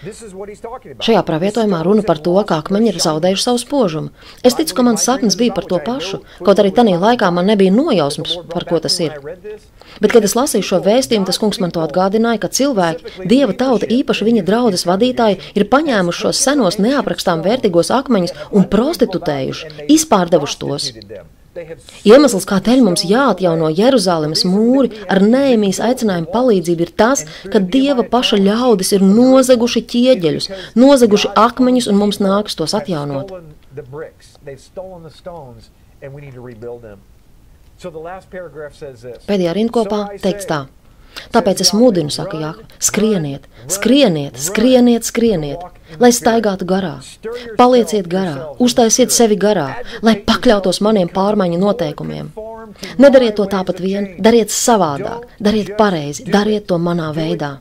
Šajā 0.00 1.20
pravietojumā 1.28 1.82
runa 1.84 2.02
par 2.06 2.20
to, 2.24 2.32
kā 2.48 2.56
akmeņi 2.62 2.88
ir 2.88 2.98
zaudējuši 3.04 3.44
savu 3.44 3.60
spožumu. 3.60 4.12
Es 4.40 4.56
ticu, 4.56 4.72
ka 4.78 4.84
mans 4.86 5.02
sapnis 5.04 5.36
bija 5.36 5.52
par 5.56 5.66
to 5.68 5.76
pašu, 5.84 6.22
kaut 6.40 6.60
arī 6.62 6.70
tajā 6.72 6.96
laikā 7.02 7.28
man 7.36 7.50
nebija 7.52 7.74
nojausmas, 7.74 8.38
par 8.48 8.64
ko 8.68 8.80
tas 8.80 8.96
ir. 9.04 9.18
Bet, 10.00 10.14
kad 10.14 10.24
es 10.24 10.36
lasīju 10.38 10.64
šo 10.64 10.78
vēstījumu, 10.86 11.28
tas 11.28 11.40
kungs 11.42 11.60
man 11.60 11.74
to 11.74 11.82
atgādināja, 11.84 12.40
ka 12.40 12.48
cilvēki, 12.48 13.26
dieva 13.28 13.52
tauta, 13.52 13.88
īpaši 13.98 14.28
viņa 14.30 14.46
draudzes 14.48 14.86
vadītāji, 14.88 15.40
ir 15.52 15.68
paņēmuši 15.68 16.24
šos 16.24 16.40
senos 16.46 16.80
neaprakstām 16.80 17.44
vērtīgos 17.44 17.92
akmeņus 18.00 18.32
un 18.56 18.64
prostitutējuši, 18.72 19.74
izpārdevuši 19.98 20.58
tos. 20.64 20.88
Iemesls, 22.06 22.44
kādēļ 22.46 22.82
mums 22.86 23.02
jāatjauno 23.10 23.72
Jeruzalemes 23.74 24.44
mūri 24.46 25.00
ar 25.10 25.18
nēmijas 25.24 25.80
aicinājumu 25.82 26.30
palīdzību, 26.30 26.86
ir 26.86 26.92
tas, 26.94 27.24
ka 27.50 27.58
Dieva 27.58 28.04
paša 28.06 28.38
ļaudis 28.38 28.92
ir 28.94 29.02
nozaguši 29.02 29.82
ķieģeļus, 29.90 30.46
nozaguši 30.78 31.32
akmeņus, 31.34 31.90
un 31.90 31.98
mums 31.98 32.20
nāks 32.22 32.54
tos 32.54 32.76
atjaunot. 32.78 33.34
Pēdējā 39.26 39.56
rindkopā 39.58 40.00
teikts 40.22 40.46
tā. 40.46 40.66
Tāpēc 41.34 41.62
es 41.64 41.72
mudinu, 41.76 42.10
saka 42.10 42.38
Jāka, 42.40 42.64
skrieniet, 42.82 43.46
skrieniet, 43.70 44.38
skrieniet, 44.40 45.06
skrieniet, 45.06 45.62
lai 46.02 46.10
staigātu 46.14 46.66
garā, 46.68 46.96
palieciet 47.58 48.08
garā, 48.10 48.50
uztaisiet 48.62 49.14
sevi 49.14 49.38
garā, 49.40 49.68
lai 50.06 50.16
pakļautos 50.26 50.80
maniem 50.86 51.10
pārmaiņu 51.12 51.60
noteikumiem. 51.60 52.32
Nedariet 53.02 53.36
to 53.38 53.46
tāpat 53.50 53.80
vien, 53.82 54.14
dariet 54.22 54.52
savādāk, 54.54 55.26
dariet 55.42 55.74
pareizi, 55.78 56.26
dariet 56.30 56.68
to 56.70 56.78
manā 56.78 57.10
veidā. 57.16 57.56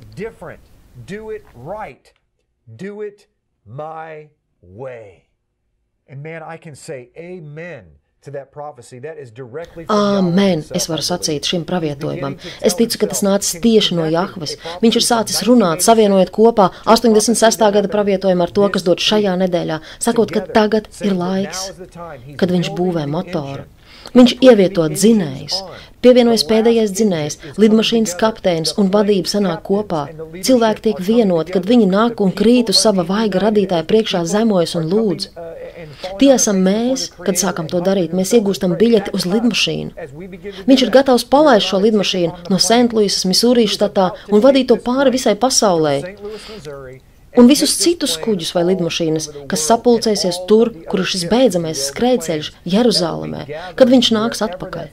Do 2.70 3.02
it 3.02 3.28
my 3.66 4.30
way. 4.62 5.26
And 6.08 6.22
man, 6.22 6.44
I 6.44 6.58
can 6.58 6.76
say 6.76 7.10
amen. 7.18 7.98
Āmen! 9.88 10.64
Es 10.76 10.90
varu 10.92 11.06
sacīt 11.08 11.48
šim 11.48 11.64
pravietojumam. 11.70 12.36
Es 12.60 12.76
ticu, 12.76 13.00
ka 13.00 13.08
tas 13.14 13.24
nācis 13.24 13.62
tieši 13.64 13.96
no 13.96 14.10
Jahves. 14.12 14.58
Viņš 14.84 15.00
ir 15.00 15.06
sācis 15.06 15.40
runāt, 15.48 15.86
savienojot 15.86 16.34
kopā 16.36 16.68
86. 16.84 17.64
gada 17.78 17.92
pravietojumu 17.92 18.44
ar 18.44 18.52
to, 18.52 18.68
kas 18.76 18.84
dod 18.84 19.00
šajā 19.00 19.38
nedēļā, 19.46 19.80
sakot, 20.04 20.36
ka 20.36 20.44
tagad 20.60 20.92
ir 21.00 21.16
laiks, 21.16 21.70
kad 22.36 22.52
viņš 22.52 22.74
būvē 22.76 23.08
motoru. 23.08 23.70
Viņš 24.16 24.36
ievieto 24.42 24.86
dzinējus, 24.90 25.56
pievienojas 26.02 26.44
pēdējais 26.50 26.94
dzinējs, 26.98 27.36
lidmašīnas 27.62 28.16
kapteinis 28.20 28.74
un 28.82 28.90
vadība 28.94 29.30
sanāk 29.30 29.62
kopā. 29.68 30.06
Cilvēki 30.46 30.86
tiek 30.88 31.02
vienoti, 31.10 31.54
kad 31.56 31.68
viņi 31.70 31.90
nāk 31.92 32.24
un 32.26 32.34
krīt 32.36 32.72
uz 32.74 32.80
sava 32.82 33.06
vaiga 33.06 33.44
radītāja 33.46 33.86
priekšā 33.90 34.24
zemojas 34.30 34.76
un 34.80 34.90
lūdz. 34.90 35.30
Tie 36.20 36.32
esam 36.34 36.62
mēs, 36.64 37.10
kad 37.18 37.40
sākam 37.40 37.68
to 37.72 37.82
darīt. 37.84 38.16
Mēs 38.16 38.34
iegūstam 38.38 38.76
biļeti 38.80 39.14
uz 39.16 39.28
lidmašīnu. 39.30 40.08
Viņš 40.70 40.86
ir 40.86 40.94
gatavs 40.94 41.28
palaist 41.28 41.68
šo 41.70 41.82
lidmašīnu 41.84 42.50
no 42.52 42.60
St. 42.62 42.96
Misūrijas 43.30 43.76
štatā 43.76 44.10
un 44.32 44.44
vadīt 44.44 44.72
to 44.72 44.80
pāri 44.84 45.14
visai 45.16 45.36
pasaulē. 45.40 46.00
Un 47.38 47.46
visus 47.46 47.76
citus 47.78 48.16
kuģus 48.18 48.56
vai 48.56 48.64
lidmašīnas, 48.72 49.28
kas 49.52 49.66
sapulcēsies 49.70 50.42
tur, 50.50 50.72
kur 50.90 51.04
ir 51.04 51.10
šis 51.12 51.28
beidzamais 51.30 51.84
skrejceļš 51.92 52.50
Jeruzalemē, 52.74 53.44
kad 53.78 53.94
viņš 53.94 54.10
nāks 54.18 54.42
atpakaļ. 54.48 54.90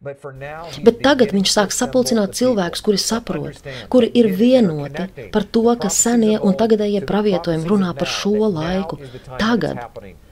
Bet 0.00 1.02
tagad 1.04 1.34
viņš 1.36 1.50
sāk 1.52 1.74
sapulcināt 1.76 2.32
cilvēkus, 2.38 2.80
kuri 2.86 3.00
saprot, 3.02 3.58
kuri 3.92 4.08
ir 4.16 4.30
vienoti 4.38 5.28
par 5.34 5.44
to, 5.44 5.66
ka 5.82 5.90
senie 5.92 6.38
un 6.40 6.56
tagadējie 6.62 7.02
pravietojumi 7.10 7.68
runā 7.68 7.92
par 7.98 8.08
šo 8.08 8.48
laiku, 8.48 8.96
tagad, 9.36 9.82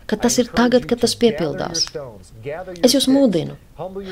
ka 0.09 0.17
tas 0.17 0.39
ir 0.41 0.51
tagad, 0.57 0.89
kad 0.89 1.05
tas 1.05 1.17
piepildās. 1.21 1.87
Es 2.83 2.95
jūs 2.97 3.09
mudinu, 3.13 3.57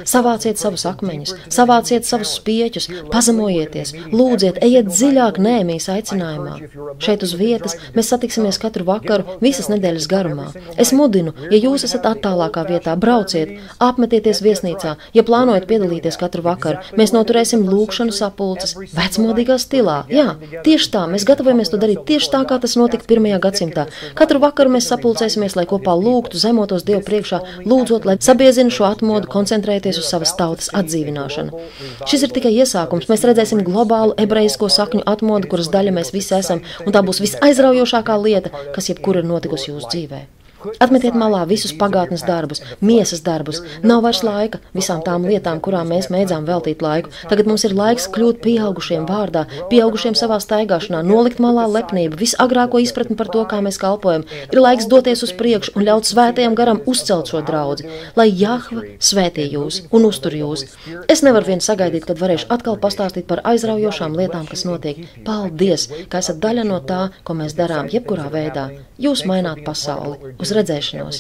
savāciet 0.07 0.61
savus 0.61 0.85
akmeņus, 0.87 1.33
savāciet 1.53 2.07
savus 2.07 2.35
spieķus, 2.39 2.87
pazemojieties, 3.11 3.95
lūdziet, 4.13 4.61
ejiet 4.63 4.91
dziļāk 4.91 5.41
nēmīs 5.43 5.89
aicinājumā. 5.91 6.57
Šeit 7.03 7.25
uz 7.27 7.35
vietas 7.39 7.77
mēs 7.97 8.11
satiksimies 8.13 8.61
katru 8.63 8.87
vakaru 8.87 9.39
visas 9.43 9.71
nedēļas 9.73 10.09
garumā. 10.11 10.47
Es 10.79 10.93
mudinu, 10.97 11.35
ja 11.51 11.59
jūs 11.59 11.87
esat 11.89 12.07
attālākā 12.13 12.67
vietā, 12.69 12.95
brauciet, 13.01 13.57
apmetieties 13.83 14.43
viesnīcā, 14.45 14.97
ja 15.17 15.27
plānojat 15.27 15.67
piedalīties 15.71 16.21
katru 16.21 16.45
vakaru, 16.47 16.85
mēs 16.99 17.15
noturēsim 17.17 17.67
lūkšanu 17.67 18.15
sapulces 18.15 18.77
vecmodīgā 18.95 19.59
stilā. 19.63 20.03
Jā, 20.13 20.37
tieši 20.67 20.93
tā, 20.95 21.07
mēs 21.11 21.27
gatavojamies 21.27 21.73
to 21.73 21.81
darīt 21.83 22.05
tieši 22.07 22.33
tā, 22.37 22.45
kā 22.47 22.61
tas 22.63 22.77
notika 22.79 23.09
pirmajā 23.09 23.43
gadsimtā. 23.49 23.89
Katru 24.19 24.43
vakaru 24.45 24.77
mēs 24.77 24.89
sapulcēsimies, 24.93 25.59
lai 25.59 25.67
kopā 25.67 25.86
kopā 25.87 25.95
lūgtu, 25.95 26.39
zemotos 26.39 26.85
Dievu 26.85 27.03
priekšā, 27.07 27.41
lūdzot, 27.65 28.07
lai 28.07 28.17
sabiezina 28.21 28.71
šo 28.71 28.89
atmodu, 28.91 29.31
koncentrēties 29.31 30.01
uz 30.03 30.11
savas 30.11 30.35
tautas 30.37 30.71
atdzīvināšanu. 30.75 31.63
Šis 32.07 32.27
ir 32.27 32.35
tikai 32.35 32.55
iesākums. 32.59 33.09
Mēs 33.11 33.27
redzēsim 33.27 33.63
globālu 33.67 34.17
ebrejisko 34.19 34.69
sakņu 34.69 35.05
atmodu, 35.07 35.51
kuras 35.51 35.71
daļa 35.71 35.95
mēs 35.95 36.13
visi 36.15 36.35
esam, 36.39 36.65
un 36.85 36.93
tā 36.93 37.05
būs 37.07 37.23
visaizraujošākā 37.23 38.19
lieta, 38.23 38.51
kas 38.75 38.91
jebkur 38.91 39.23
ir 39.23 39.31
notikusi 39.31 39.71
jūsu 39.73 39.93
dzīvēm. 39.95 40.36
Atmetiet 40.81 41.17
malā 41.19 41.43
visus 41.49 41.73
pagātnes 41.77 42.25
darbus, 42.27 42.63
miesas 42.81 43.23
darbus. 43.27 43.61
Nav 43.87 44.03
vairs 44.07 44.23
laika 44.27 44.61
visām 44.75 45.03
tām 45.07 45.27
lietām, 45.29 45.61
kurām 45.63 45.91
mēs 45.93 46.09
mēdzām 46.13 46.47
veltīt 46.49 46.83
laiku. 46.85 47.13
Tagad 47.31 47.49
mums 47.51 47.67
ir 47.69 47.75
laiks 47.77 48.09
kļūt 48.15 48.41
pieaugušiem 48.45 49.07
vārdā, 49.09 49.45
pieaugušiem 49.71 50.17
savā 50.19 50.39
staigāšanā, 50.43 51.03
nolikt 51.07 51.43
malā 51.45 51.67
lepnību, 51.71 52.19
visagrāko 52.21 52.81
izpratni 52.83 53.19
par 53.19 53.31
to, 53.33 53.45
kā 53.49 53.61
mēs 53.65 53.81
kalpojam. 53.83 54.25
Ir 54.49 54.63
laiks 54.63 54.89
doties 54.91 55.25
uz 55.27 55.35
priekšu 55.37 55.77
un 55.77 55.87
ļaut 55.89 56.09
svētajam 56.09 56.57
garam 56.59 56.83
uzcelt 56.87 57.31
šo 57.31 57.43
draugu, 57.47 57.87
lai 58.17 58.29
Jahva 58.31 58.85
svētī 58.99 59.47
jūs 59.53 59.83
un 59.93 60.09
uztur 60.09 60.35
jūs. 60.37 60.67
Es 61.13 61.23
nevaru 61.27 61.53
vien 61.53 61.63
sagaidīt, 61.65 62.07
kad 62.09 62.21
varēšu 62.21 62.51
atkal 62.57 62.81
pastāstīt 62.81 63.29
par 63.31 63.43
aizraujošām 63.53 64.17
lietām, 64.19 64.47
kas 64.51 64.65
notiek. 64.69 65.05
Paldies, 65.27 65.89
ka 66.11 66.23
esat 66.23 66.41
daļa 66.43 66.67
no 66.69 66.81
tā, 66.87 67.01
ko 67.27 67.37
mēs 67.39 67.57
darām, 67.59 67.91
jebkurā 67.93 68.29
veidā. 68.33 68.69
Jūs 69.03 69.27
maināt 69.29 69.63
pasauli. 69.67 70.35
Uz 70.47 70.55
redzēšanos! 70.55 71.19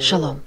Šalom! 0.00 0.40